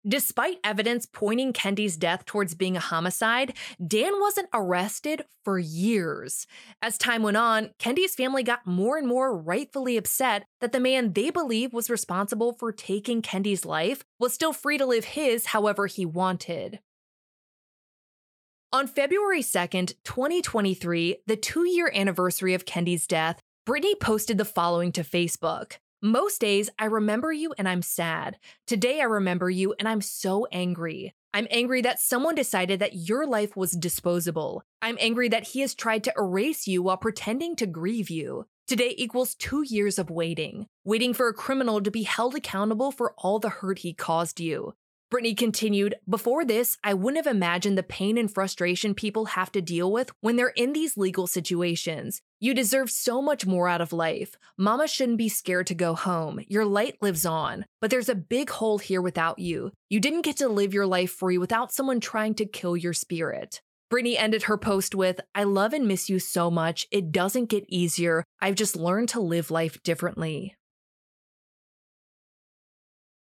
Despite 0.09 0.61
evidence 0.65 1.05
pointing 1.05 1.53
Kendy's 1.53 1.99
death 1.99 2.25
towards 2.25 2.55
being 2.55 2.75
a 2.75 2.81
homicide, 2.81 3.53
Dan 3.87 4.19
wasn't 4.19 4.49
arrested 4.55 5.25
for 5.45 5.59
years. 5.59 6.47
As 6.81 6.97
time 6.97 7.23
went 7.23 7.37
on, 7.37 7.71
Kendy's 7.79 8.15
family 8.15 8.43
got 8.43 8.67
more 8.67 8.97
and 8.97 9.07
more 9.07 9.37
rightfully 9.37 9.99
upset 9.99 10.47
that 10.63 10.73
the 10.73 10.81
man 10.81 11.13
they 11.13 11.29
believe 11.29 11.75
was 11.75 11.91
responsible 11.91 12.55
for 12.55 12.73
taking 12.73 13.21
Kendy's 13.21 13.67
life 13.67 14.03
was 14.19 14.33
still 14.33 14.55
free 14.55 14.79
to 14.79 14.87
live 14.87 15.05
his 15.05 15.47
however 15.47 15.87
he 15.87 16.07
wanted. 16.07 16.81
On 18.73 18.87
February 18.87 19.43
2nd, 19.43 19.95
2023, 20.05 21.17
the 21.27 21.35
two 21.35 21.69
year 21.69 21.91
anniversary 21.93 22.55
of 22.55 22.65
Kendy's 22.65 23.09
death, 23.09 23.41
Brittany 23.67 23.97
posted 23.97 24.39
the 24.39 24.45
following 24.45 24.93
to 24.93 25.03
Facebook. 25.03 25.79
Most 26.01 26.41
days, 26.41 26.71
I 26.79 26.85
remember 26.85 27.33
you 27.33 27.53
and 27.59 27.69
I'm 27.69 27.83
sad. 27.83 28.39
Today, 28.69 29.01
I 29.01 29.07
remember 29.07 29.51
you 29.51 29.75
and 29.81 29.89
I'm 29.89 30.01
so 30.01 30.47
angry. 30.53 31.13
I'm 31.35 31.49
angry 31.51 31.83
that 31.83 31.99
someone 31.99 32.37
decided 32.37 32.79
that 32.79 32.95
your 32.95 33.27
life 33.27 33.57
was 33.57 33.73
disposable. 33.73 34.63
I'm 34.81 34.99
angry 35.01 35.29
that 35.31 35.49
he 35.49 35.63
has 35.63 35.75
tried 35.75 36.05
to 36.05 36.15
erase 36.17 36.69
you 36.69 36.81
while 36.81 36.97
pretending 36.97 37.57
to 37.57 37.67
grieve 37.67 38.09
you. 38.09 38.47
Today 38.69 38.95
equals 38.97 39.35
two 39.35 39.65
years 39.67 39.99
of 39.99 40.11
waiting, 40.11 40.69
waiting 40.85 41.13
for 41.13 41.27
a 41.27 41.35
criminal 41.35 41.81
to 41.83 41.91
be 41.91 42.05
held 42.05 42.37
accountable 42.37 42.93
for 42.93 43.15
all 43.19 43.41
the 43.41 43.49
hurt 43.49 43.81
he 43.81 43.93
caused 43.93 44.39
you. 44.39 44.75
Brittany 45.11 45.35
continued, 45.35 45.97
Before 46.09 46.45
this, 46.45 46.79
I 46.85 46.95
wouldn't 46.95 47.25
have 47.25 47.35
imagined 47.35 47.77
the 47.77 47.83
pain 47.83 48.17
and 48.17 48.33
frustration 48.33 48.95
people 48.95 49.25
have 49.25 49.51
to 49.53 49.61
deal 49.61 49.91
with 49.91 50.13
when 50.21 50.37
they're 50.37 50.51
in 50.51 50.73
these 50.73 50.97
legal 50.97 51.27
situations. 51.27 52.23
You 52.39 52.55
deserve 52.55 52.91
so 52.91 53.21
much 53.21 53.45
more 53.45 53.67
out 53.67 53.81
of 53.81 53.93
life. 53.93 54.37
Mama 54.57 54.87
shouldn't 54.87 55.19
be 55.19 55.29
scared 55.29 55.67
to 55.67 55.75
go 55.75 55.97
home. 55.97 56.39
Your 56.47 56.65
light 56.65 56.97
lives 57.01 57.27
on. 57.27 57.67
But 57.81 57.91
there's 57.91 58.09
a 58.09 58.15
big 58.15 58.51
hole 58.51 58.79
here 58.79 59.03
without 59.03 59.41
you. 59.41 59.73
You 59.89 59.99
didn't 59.99 60.23
get 60.23 60.37
to 60.37 60.49
live 60.49 60.73
your 60.73 60.87
life 60.87 61.11
free 61.11 61.39
without 61.39 61.73
someone 61.73 61.99
trying 61.99 62.35
to 62.35 62.47
kill 62.47 62.77
your 62.77 62.93
spirit. 62.93 63.61
Brittany 63.91 64.17
ended 64.17 64.45
her 64.45 64.57
post 64.57 64.95
with, 64.95 65.21
I 65.35 65.43
love 65.43 65.73
and 65.73 65.89
miss 65.89 66.09
you 66.09 66.21
so 66.21 66.53
much. 66.53 66.87
It 66.93 67.11
doesn't 67.11 67.47
get 67.47 67.65
easier. 67.67 68.23
I've 68.41 68.55
just 68.55 68.77
learned 68.77 69.09
to 69.09 69.21
live 69.21 69.51
life 69.51 69.83
differently. 69.83 70.55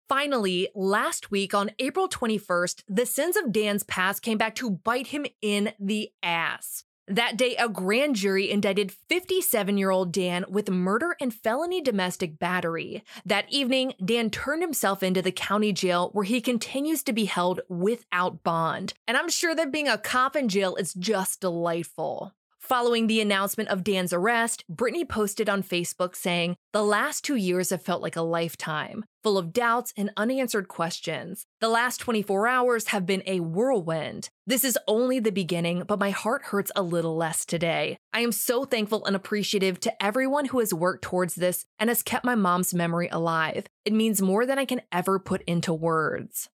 Finally, 0.09 0.69
last 0.75 1.33
week 1.33 1.53
on 1.53 1.71
April 1.81 2.09
21st, 2.09 2.85
the 2.87 3.07
sins 3.07 3.37
of 3.37 3.51
Dan's 3.51 3.83
past 3.83 4.23
came 4.23 4.39
back 4.39 4.55
to 4.55 4.71
bite 4.71 5.09
him 5.09 5.27
in 5.43 5.73
the 5.81 6.11
ass. 6.23 6.85
That 7.09 7.37
day, 7.37 7.57
a 7.57 7.69
grand 7.69 8.15
jury 8.15 8.49
indicted 8.51 8.93
57 8.93 9.77
year 9.77 9.91
old 9.91 10.13
Dan 10.13 10.45
with 10.49 10.71
murder 10.71 11.17
and 11.21 11.35
felony 11.35 11.81
domestic 11.81 12.39
battery. 12.39 13.03
That 13.25 13.47
evening, 13.49 13.95
Dan 14.05 14.31
turned 14.31 14.63
himself 14.63 15.03
into 15.03 15.23
the 15.23 15.33
county 15.33 15.73
jail 15.73 16.11
where 16.13 16.25
he 16.25 16.41
continues 16.41 17.03
to 17.05 17.13
be 17.13 17.25
held 17.25 17.61
without 17.69 18.45
bond. 18.45 18.95
And 19.09 19.17
I'm 19.17 19.29
sure 19.29 19.55
that 19.57 19.73
being 19.73 19.89
a 19.89 19.99
cop 19.99 20.37
in 20.37 20.49
jail 20.49 20.77
is 20.77 20.95
just 20.95 21.41
delightful. 21.41 22.33
Following 22.67 23.07
the 23.07 23.21
announcement 23.21 23.69
of 23.69 23.85
Dan's 23.85 24.13
arrest, 24.13 24.65
Brittany 24.69 25.05
posted 25.05 25.49
on 25.49 25.63
Facebook 25.63 26.17
saying, 26.17 26.57
The 26.73 26.83
last 26.83 27.23
two 27.23 27.37
years 27.37 27.71
have 27.71 27.81
felt 27.81 28.03
like 28.03 28.17
a 28.17 28.23
lifetime, 28.23 29.05
full 29.23 29.39
of 29.39 29.53
doubts 29.53 29.95
and 29.97 30.11
unanswered 30.17 30.67
questions. 30.67 31.47
The 31.61 31.69
last 31.69 31.99
24 31.99 32.49
hours 32.49 32.89
have 32.89 33.07
been 33.07 33.23
a 33.25 33.39
whirlwind. 33.39 34.31
This 34.49 34.65
is 34.65 34.77
only 34.89 35.21
the 35.21 35.31
beginning, 35.31 35.85
but 35.87 36.01
my 36.01 36.11
heart 36.11 36.43
hurts 36.47 36.73
a 36.75 36.83
little 36.83 37.17
less 37.17 37.45
today. 37.45 37.99
I 38.13 38.23
am 38.23 38.33
so 38.33 38.65
thankful 38.65 39.05
and 39.05 39.15
appreciative 39.15 39.79
to 39.81 40.03
everyone 40.03 40.47
who 40.47 40.59
has 40.59 40.75
worked 40.75 41.05
towards 41.05 41.37
this 41.37 41.67
and 41.79 41.89
has 41.89 42.03
kept 42.03 42.25
my 42.25 42.35
mom's 42.35 42.75
memory 42.75 43.09
alive. 43.13 43.67
It 43.85 43.93
means 43.93 44.21
more 44.21 44.45
than 44.45 44.59
I 44.59 44.65
can 44.65 44.83
ever 44.91 45.21
put 45.21 45.43
into 45.43 45.73
words. 45.73 46.49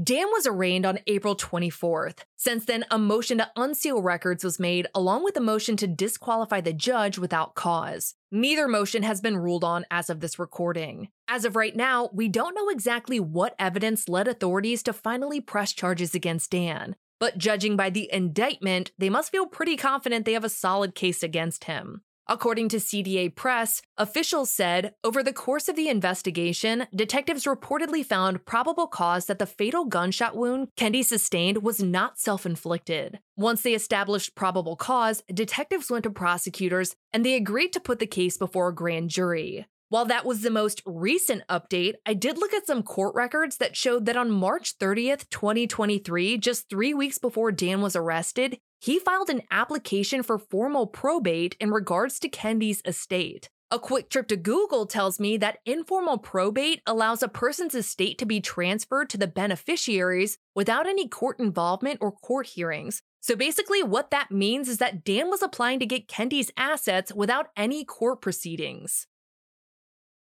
Dan 0.00 0.26
was 0.30 0.46
arraigned 0.46 0.86
on 0.86 1.00
April 1.08 1.34
24th. 1.34 2.20
Since 2.36 2.64
then, 2.64 2.84
a 2.92 2.98
motion 2.98 3.38
to 3.38 3.50
unseal 3.56 4.00
records 4.00 4.44
was 4.44 4.60
made, 4.60 4.86
along 4.94 5.24
with 5.24 5.36
a 5.36 5.40
motion 5.40 5.76
to 5.78 5.88
disqualify 5.88 6.60
the 6.60 6.72
judge 6.72 7.18
without 7.18 7.56
cause. 7.56 8.14
Neither 8.30 8.68
motion 8.68 9.02
has 9.02 9.20
been 9.20 9.36
ruled 9.36 9.64
on 9.64 9.84
as 9.90 10.08
of 10.08 10.20
this 10.20 10.38
recording. 10.38 11.08
As 11.26 11.44
of 11.44 11.56
right 11.56 11.74
now, 11.74 12.08
we 12.12 12.28
don't 12.28 12.54
know 12.54 12.68
exactly 12.68 13.18
what 13.18 13.56
evidence 13.58 14.08
led 14.08 14.28
authorities 14.28 14.84
to 14.84 14.92
finally 14.92 15.40
press 15.40 15.72
charges 15.72 16.14
against 16.14 16.52
Dan. 16.52 16.94
But 17.18 17.36
judging 17.36 17.76
by 17.76 17.90
the 17.90 18.08
indictment, 18.12 18.92
they 18.96 19.10
must 19.10 19.32
feel 19.32 19.46
pretty 19.46 19.76
confident 19.76 20.24
they 20.24 20.34
have 20.34 20.44
a 20.44 20.48
solid 20.48 20.94
case 20.94 21.24
against 21.24 21.64
him. 21.64 22.02
According 22.26 22.68
to 22.70 22.76
CDA 22.76 23.34
Press, 23.34 23.82
officials 23.98 24.50
said 24.50 24.94
over 25.02 25.22
the 25.22 25.32
course 25.32 25.68
of 25.68 25.76
the 25.76 25.88
investigation, 25.88 26.86
detectives 26.94 27.44
reportedly 27.44 28.04
found 28.04 28.44
probable 28.44 28.86
cause 28.86 29.26
that 29.26 29.38
the 29.38 29.46
fatal 29.46 29.84
gunshot 29.84 30.36
wound 30.36 30.68
Kendy 30.76 31.04
sustained 31.04 31.62
was 31.62 31.82
not 31.82 32.18
self 32.18 32.46
inflicted. 32.46 33.18
Once 33.36 33.62
they 33.62 33.74
established 33.74 34.34
probable 34.34 34.76
cause, 34.76 35.22
detectives 35.32 35.90
went 35.90 36.04
to 36.04 36.10
prosecutors 36.10 36.94
and 37.12 37.24
they 37.24 37.34
agreed 37.34 37.72
to 37.72 37.80
put 37.80 37.98
the 37.98 38.06
case 38.06 38.36
before 38.36 38.68
a 38.68 38.74
grand 38.74 39.10
jury. 39.10 39.66
While 39.90 40.04
that 40.04 40.24
was 40.24 40.42
the 40.42 40.52
most 40.52 40.82
recent 40.86 41.42
update, 41.48 41.94
I 42.06 42.14
did 42.14 42.38
look 42.38 42.54
at 42.54 42.64
some 42.64 42.84
court 42.84 43.12
records 43.16 43.56
that 43.56 43.76
showed 43.76 44.06
that 44.06 44.16
on 44.16 44.30
March 44.30 44.78
30th, 44.78 45.28
2023, 45.30 46.38
just 46.38 46.70
three 46.70 46.94
weeks 46.94 47.18
before 47.18 47.50
Dan 47.50 47.80
was 47.80 47.96
arrested, 47.96 48.60
he 48.80 48.98
filed 48.98 49.28
an 49.28 49.42
application 49.50 50.22
for 50.22 50.38
formal 50.38 50.86
probate 50.86 51.54
in 51.60 51.70
regards 51.70 52.18
to 52.18 52.28
Kendy's 52.28 52.80
estate. 52.86 53.50
A 53.70 53.78
quick 53.78 54.08
trip 54.08 54.26
to 54.28 54.36
Google 54.36 54.86
tells 54.86 55.20
me 55.20 55.36
that 55.36 55.58
informal 55.64 56.18
probate 56.18 56.80
allows 56.86 57.22
a 57.22 57.28
person's 57.28 57.74
estate 57.74 58.18
to 58.18 58.26
be 58.26 58.40
transferred 58.40 59.10
to 59.10 59.18
the 59.18 59.28
beneficiaries 59.28 60.38
without 60.56 60.88
any 60.88 61.06
court 61.06 61.38
involvement 61.38 61.98
or 62.00 62.10
court 62.10 62.46
hearings. 62.46 63.02
So 63.20 63.36
basically, 63.36 63.82
what 63.82 64.10
that 64.10 64.30
means 64.30 64.66
is 64.66 64.78
that 64.78 65.04
Dan 65.04 65.28
was 65.28 65.42
applying 65.42 65.78
to 65.80 65.86
get 65.86 66.08
Kendy's 66.08 66.50
assets 66.56 67.12
without 67.12 67.48
any 67.56 67.84
court 67.84 68.22
proceedings. 68.22 69.06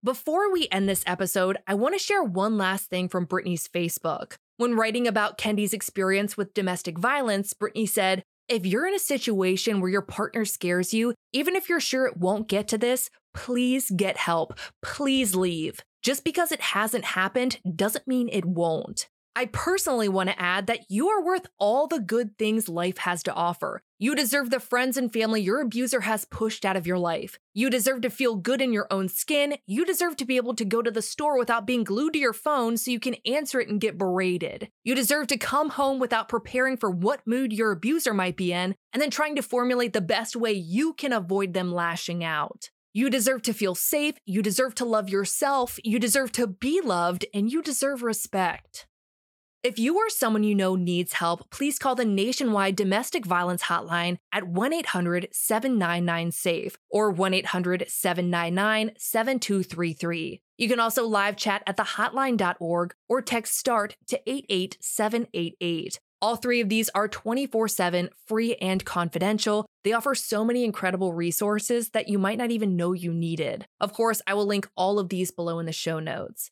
Before 0.02 0.52
we 0.52 0.68
end 0.72 0.88
this 0.88 1.04
episode, 1.06 1.58
I 1.68 1.74
want 1.74 1.94
to 1.94 2.00
share 2.00 2.24
one 2.24 2.58
last 2.58 2.90
thing 2.90 3.10
from 3.10 3.26
Brittany's 3.26 3.68
Facebook. 3.68 4.38
When 4.58 4.76
writing 4.76 5.08
about 5.08 5.38
Kendy's 5.38 5.74
experience 5.74 6.38
with 6.38 6.54
domestic 6.54 6.98
violence, 6.98 7.54
Brittany 7.54 7.86
said, 7.86 8.24
If 8.48 8.64
you're 8.64 8.86
in 8.86 8.94
a 8.94 9.00
situation 9.00 9.82
where 9.82 9.90
your 9.90 10.04
partner 10.04 10.46
scares 10.46 10.94
you, 10.94 11.16
even 11.34 11.56
if 11.56 11.68
you're 11.68 11.80
sure 11.80 12.06
it 12.06 12.18
won't 12.18 12.48
get 12.48 12.68
to 12.68 12.78
this, 12.78 13.10
please 13.34 13.90
get 13.90 14.18
help. 14.18 14.60
Please 14.84 15.34
leave. 15.34 15.80
Just 16.04 16.24
because 16.24 16.52
it 16.52 16.62
hasn't 16.62 17.06
happened 17.06 17.58
doesn't 17.76 18.08
mean 18.08 18.30
it 18.32 18.46
won't. 18.46 19.10
I 19.36 19.48
personally 19.48 20.08
want 20.08 20.30
to 20.30 20.40
add 20.40 20.68
that 20.68 20.82
you 20.90 21.10
are 21.10 21.26
worth 21.26 21.48
all 21.58 21.88
the 21.88 22.00
good 22.00 22.38
things 22.38 22.70
life 22.70 23.00
has 23.00 23.24
to 23.24 23.34
offer. 23.34 23.82
You 23.98 24.14
deserve 24.14 24.50
the 24.50 24.60
friends 24.60 24.98
and 24.98 25.12
family 25.12 25.40
your 25.40 25.62
abuser 25.62 26.02
has 26.02 26.26
pushed 26.26 26.66
out 26.66 26.76
of 26.76 26.86
your 26.86 26.98
life. 26.98 27.40
You 27.54 27.70
deserve 27.70 28.02
to 28.02 28.10
feel 28.10 28.36
good 28.36 28.62
in 28.62 28.74
your 28.74 28.88
own 28.92 29.08
skin. 29.08 29.56
You 29.66 29.86
deserve 29.86 30.18
to 30.18 30.26
be 30.26 30.36
able 30.36 30.54
to 30.56 30.66
go 30.66 30.82
to 30.82 30.92
the 30.92 31.02
store 31.02 31.40
without 31.40 31.66
being 31.66 31.86
glued 31.86 32.12
to 32.12 32.20
your 32.20 32.34
phone 32.34 32.76
so 32.76 32.92
you 32.92 33.00
can 33.00 33.16
answer 33.26 33.62
it 33.62 33.70
and 33.70 33.80
get 33.80 33.98
berated. 33.98 34.70
You 34.84 34.96
deserve 34.96 35.28
to 35.28 35.38
come 35.38 35.70
home 35.70 36.00
without 36.00 36.28
preparing 36.28 36.76
for 36.76 36.92
what 36.92 37.26
mood 37.26 37.54
your 37.54 37.72
abuser 37.72 38.14
might 38.14 38.36
be 38.36 38.52
in 38.52 38.76
and 38.92 39.02
then 39.02 39.12
trying 39.12 39.38
to 39.38 39.42
formulate 39.42 39.94
the 39.94 40.02
best 40.02 40.36
way 40.36 40.52
you 40.52 40.92
can 40.92 41.14
avoid 41.14 41.54
them 41.54 41.72
lashing 41.72 42.22
out. 42.22 42.70
You 42.92 43.10
deserve 43.10 43.44
to 43.44 43.54
feel 43.54 43.76
safe. 43.76 44.16
You 44.26 44.42
deserve 44.42 44.76
to 44.76 44.86
love 44.86 45.08
yourself. 45.08 45.80
You 45.86 46.00
deserve 46.00 46.34
to 46.34 46.48
be 46.48 46.82
loved 46.82 47.26
and 47.34 47.50
you 47.50 47.62
deserve 47.62 48.04
respect. 48.04 48.88
If 49.66 49.80
you 49.80 49.98
or 49.98 50.12
someone 50.12 50.44
you 50.44 50.54
know 50.54 50.76
needs 50.76 51.14
help, 51.14 51.50
please 51.50 51.80
call 51.80 51.96
the 51.96 52.06
nationwide 52.06 52.76
domestic 52.76 53.26
violence 53.26 53.64
hotline 53.64 54.18
at 54.32 54.48
1 54.48 54.74
800 54.74 55.30
799 55.32 56.32
SAFE 56.32 56.78
or 56.92 57.10
1 57.10 57.34
800 57.34 57.86
799 57.88 58.92
7233. 58.96 60.42
You 60.60 60.70
can 60.70 60.80
also 60.80 61.08
live 61.08 61.36
chat 61.36 61.64
at 61.66 61.78
thehotline.org 61.78 62.94
or 63.10 63.24
text 63.24 63.58
START 63.58 63.96
to 64.06 64.22
88788. 64.30 66.00
All 66.22 66.36
three 66.36 66.62
of 66.62 66.70
these 66.70 66.90
are 66.90 67.08
24 67.08 67.68
7 67.68 68.10
free 68.28 68.54
and 68.58 68.86
confidential. 68.86 69.66
They 69.84 69.94
offer 69.94 70.14
so 70.14 70.46
many 70.46 70.64
incredible 70.64 71.14
resources 71.14 71.90
that 71.90 72.08
you 72.08 72.20
might 72.20 72.38
not 72.38 72.52
even 72.52 72.76
know 72.76 72.94
you 72.94 73.12
needed. 73.12 73.66
Of 73.82 73.94
course, 73.94 74.22
I 74.28 74.36
will 74.36 74.46
link 74.46 74.70
all 74.78 75.00
of 75.00 75.10
these 75.10 75.32
below 75.32 75.58
in 75.58 75.66
the 75.66 75.72
show 75.72 76.00
notes. 76.00 76.52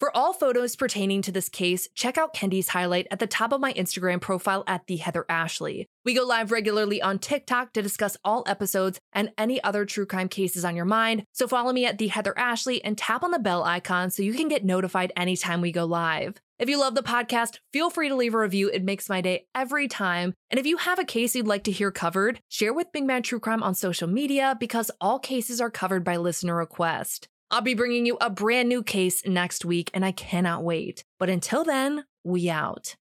For 0.00 0.14
all 0.14 0.32
photos 0.32 0.74
pertaining 0.74 1.22
to 1.22 1.32
this 1.32 1.48
case, 1.48 1.88
check 1.94 2.18
out 2.18 2.34
Kendy's 2.34 2.68
highlight 2.68 3.06
at 3.10 3.20
the 3.20 3.26
top 3.26 3.52
of 3.52 3.60
my 3.60 3.72
Instagram 3.74 4.20
profile 4.20 4.64
at 4.66 4.86
the 4.86 4.96
Heather 4.96 5.24
Ashley. 5.28 5.86
We 6.04 6.14
go 6.14 6.24
live 6.24 6.50
regularly 6.50 7.00
on 7.00 7.18
TikTok 7.20 7.72
to 7.72 7.82
discuss 7.82 8.16
all 8.24 8.42
episodes 8.46 8.98
and 9.12 9.32
any 9.38 9.62
other 9.62 9.84
true 9.84 10.04
crime 10.04 10.28
cases 10.28 10.64
on 10.64 10.76
your 10.76 10.84
mind. 10.84 11.24
So 11.32 11.46
follow 11.46 11.72
me 11.72 11.86
at 11.86 11.98
the 11.98 12.08
Heather 12.08 12.36
Ashley 12.36 12.82
and 12.84 12.98
tap 12.98 13.22
on 13.22 13.30
the 13.30 13.38
bell 13.38 13.62
icon 13.62 14.10
so 14.10 14.22
you 14.22 14.34
can 14.34 14.48
get 14.48 14.64
notified 14.64 15.12
anytime 15.16 15.60
we 15.60 15.72
go 15.72 15.84
live. 15.84 16.34
If 16.58 16.68
you 16.68 16.78
love 16.78 16.94
the 16.94 17.02
podcast, 17.02 17.58
feel 17.72 17.88
free 17.88 18.08
to 18.08 18.14
leave 18.14 18.34
a 18.34 18.38
review. 18.38 18.68
It 18.68 18.84
makes 18.84 19.08
my 19.08 19.20
day 19.20 19.46
every 19.54 19.88
time. 19.88 20.34
And 20.50 20.60
if 20.60 20.66
you 20.66 20.76
have 20.76 20.98
a 20.98 21.04
case 21.04 21.34
you'd 21.34 21.46
like 21.46 21.64
to 21.64 21.72
hear 21.72 21.90
covered, 21.90 22.40
share 22.48 22.72
with 22.72 22.92
Big 22.92 23.04
Mad 23.04 23.24
True 23.24 23.40
Crime 23.40 23.62
on 23.62 23.74
social 23.74 24.08
media 24.08 24.56
because 24.58 24.90
all 25.00 25.18
cases 25.18 25.60
are 25.60 25.70
covered 25.70 26.04
by 26.04 26.16
listener 26.16 26.56
request. 26.56 27.28
I'll 27.54 27.60
be 27.60 27.74
bringing 27.74 28.04
you 28.04 28.18
a 28.20 28.30
brand 28.30 28.68
new 28.68 28.82
case 28.82 29.24
next 29.24 29.64
week, 29.64 29.88
and 29.94 30.04
I 30.04 30.10
cannot 30.10 30.64
wait. 30.64 31.04
But 31.20 31.30
until 31.30 31.62
then, 31.62 32.04
we 32.24 32.50
out. 32.50 32.96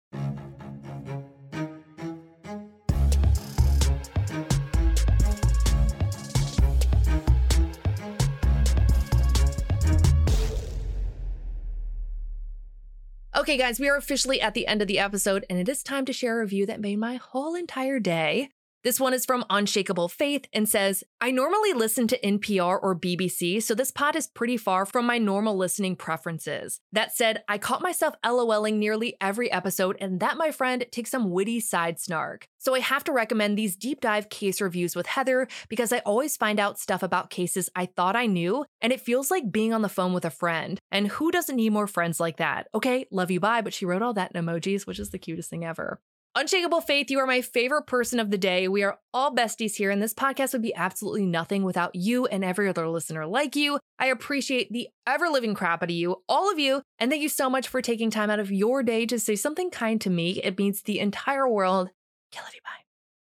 Okay, 13.37 13.57
guys, 13.57 13.79
we 13.79 13.89
are 13.89 13.97
officially 13.97 14.41
at 14.41 14.55
the 14.55 14.67
end 14.67 14.83
of 14.83 14.89
the 14.89 14.99
episode, 14.99 15.47
and 15.49 15.61
it 15.61 15.69
is 15.69 15.85
time 15.85 16.05
to 16.07 16.13
share 16.13 16.39
a 16.39 16.41
review 16.41 16.67
that 16.67 16.81
made 16.81 16.99
my 16.99 17.15
whole 17.15 17.55
entire 17.55 18.01
day. 18.01 18.49
This 18.83 18.99
one 18.99 19.13
is 19.13 19.27
from 19.27 19.45
Unshakable 19.51 20.09
Faith 20.09 20.47
and 20.55 20.67
says, 20.67 21.05
I 21.21 21.33
normally 21.33 21.75
listen 21.75 22.09
to 22.09 22.21
NPR 22.21 22.79
or 22.83 22.99
BBC, 22.99 23.63
so 23.63 23.75
this 23.75 23.91
pod 23.91 24.17
is 24.17 24.27
pretty 24.27 24.57
far 24.57 24.87
from 24.87 25.05
my 25.05 25.19
normal 25.19 25.55
listening 25.55 25.97
preferences. 25.97 26.81
That 26.91 27.15
said, 27.15 27.43
I 27.47 27.59
caught 27.59 27.83
myself 27.83 28.15
LOLing 28.25 28.79
nearly 28.79 29.19
every 29.21 29.53
episode, 29.53 29.99
and 30.01 30.19
that, 30.21 30.39
my 30.39 30.51
friend, 30.51 30.87
takes 30.91 31.11
some 31.11 31.31
witty 31.31 31.61
side 31.61 32.01
snark. 32.01 32.49
So 32.57 32.75
I 32.75 32.81
have 32.81 33.05
to 33.05 33.13
recommend 33.13 33.59
these 33.59 33.77
deep 33.77 34.01
dive 34.01 34.31
case 34.31 34.63
reviews 34.63 34.97
with 34.97 35.07
Heather 35.07 35.47
because 35.69 35.93
I 35.93 35.99
always 35.99 36.39
find 36.39 36.59
out 36.59 36.79
stuff 36.79 37.03
about 37.03 37.29
cases 37.29 37.69
I 37.77 37.85
thought 37.85 38.17
I 38.17 38.25
knew, 38.25 38.65
and 38.81 38.95
it 38.95 39.03
feels 39.03 39.31
like 39.31 39.53
being 39.53 39.75
on 39.75 39.83
the 39.83 39.91
phone 39.91 40.15
with 40.15 40.25
a 40.25 40.31
friend. 40.31 40.81
And 40.91 41.09
who 41.09 41.31
doesn't 41.31 41.57
need 41.57 41.75
more 41.75 41.87
friends 41.87 42.19
like 42.19 42.39
that? 42.39 42.69
Okay, 42.75 43.05
love 43.11 43.31
you, 43.31 43.41
bye, 43.41 43.61
but 43.61 43.75
she 43.75 43.85
wrote 43.85 44.01
all 44.01 44.15
that 44.15 44.33
in 44.35 44.43
emojis, 44.43 44.87
which 44.87 44.99
is 44.99 45.11
the 45.11 45.19
cutest 45.19 45.51
thing 45.51 45.67
ever. 45.67 46.01
Unshakable 46.37 46.81
Faith, 46.81 47.11
you 47.11 47.19
are 47.19 47.27
my 47.27 47.41
favorite 47.41 47.89
person 47.89 48.21
of 48.21 48.31
the 48.31 48.39
day. 48.39 48.69
We 48.69 48.85
are 48.85 49.01
all 49.13 49.35
besties 49.35 49.75
here, 49.75 49.91
and 49.91 50.01
this 50.01 50.15
podcast 50.15 50.53
would 50.53 50.63
be 50.63 50.75
absolutely 50.77 51.27
nothing 51.27 51.65
without 51.65 51.97
you 51.97 52.27
and 52.27 52.45
every 52.45 52.69
other 52.69 52.89
listener 52.89 53.27
like 53.27 53.57
you. 53.57 53.81
I 53.99 54.07
appreciate 54.07 54.73
the 54.73 54.89
ever 55.09 55.29
living 55.29 55.55
crap 55.55 55.83
out 55.83 55.91
of 55.91 55.97
you, 55.97 56.23
all 56.29 56.49
of 56.53 56.61
you, 56.61 56.83
and 57.01 57.11
thank 57.11 57.23
you 57.23 57.29
so 57.29 57.51
much 57.51 57.67
for 57.67 57.83
taking 57.83 58.11
time 58.11 58.31
out 58.31 58.39
of 58.39 58.53
your 58.53 58.85
day 58.85 59.07
to 59.07 59.19
say 59.19 59.35
something 59.35 59.71
kind 59.73 60.01
to 60.03 60.11
me. 60.11 60.41
It 60.45 60.57
means 60.57 60.83
the 60.83 61.01
entire 61.01 61.49
world. 61.49 61.91
Love 62.37 62.55
you. 62.55 62.61
Bye. 62.65 62.90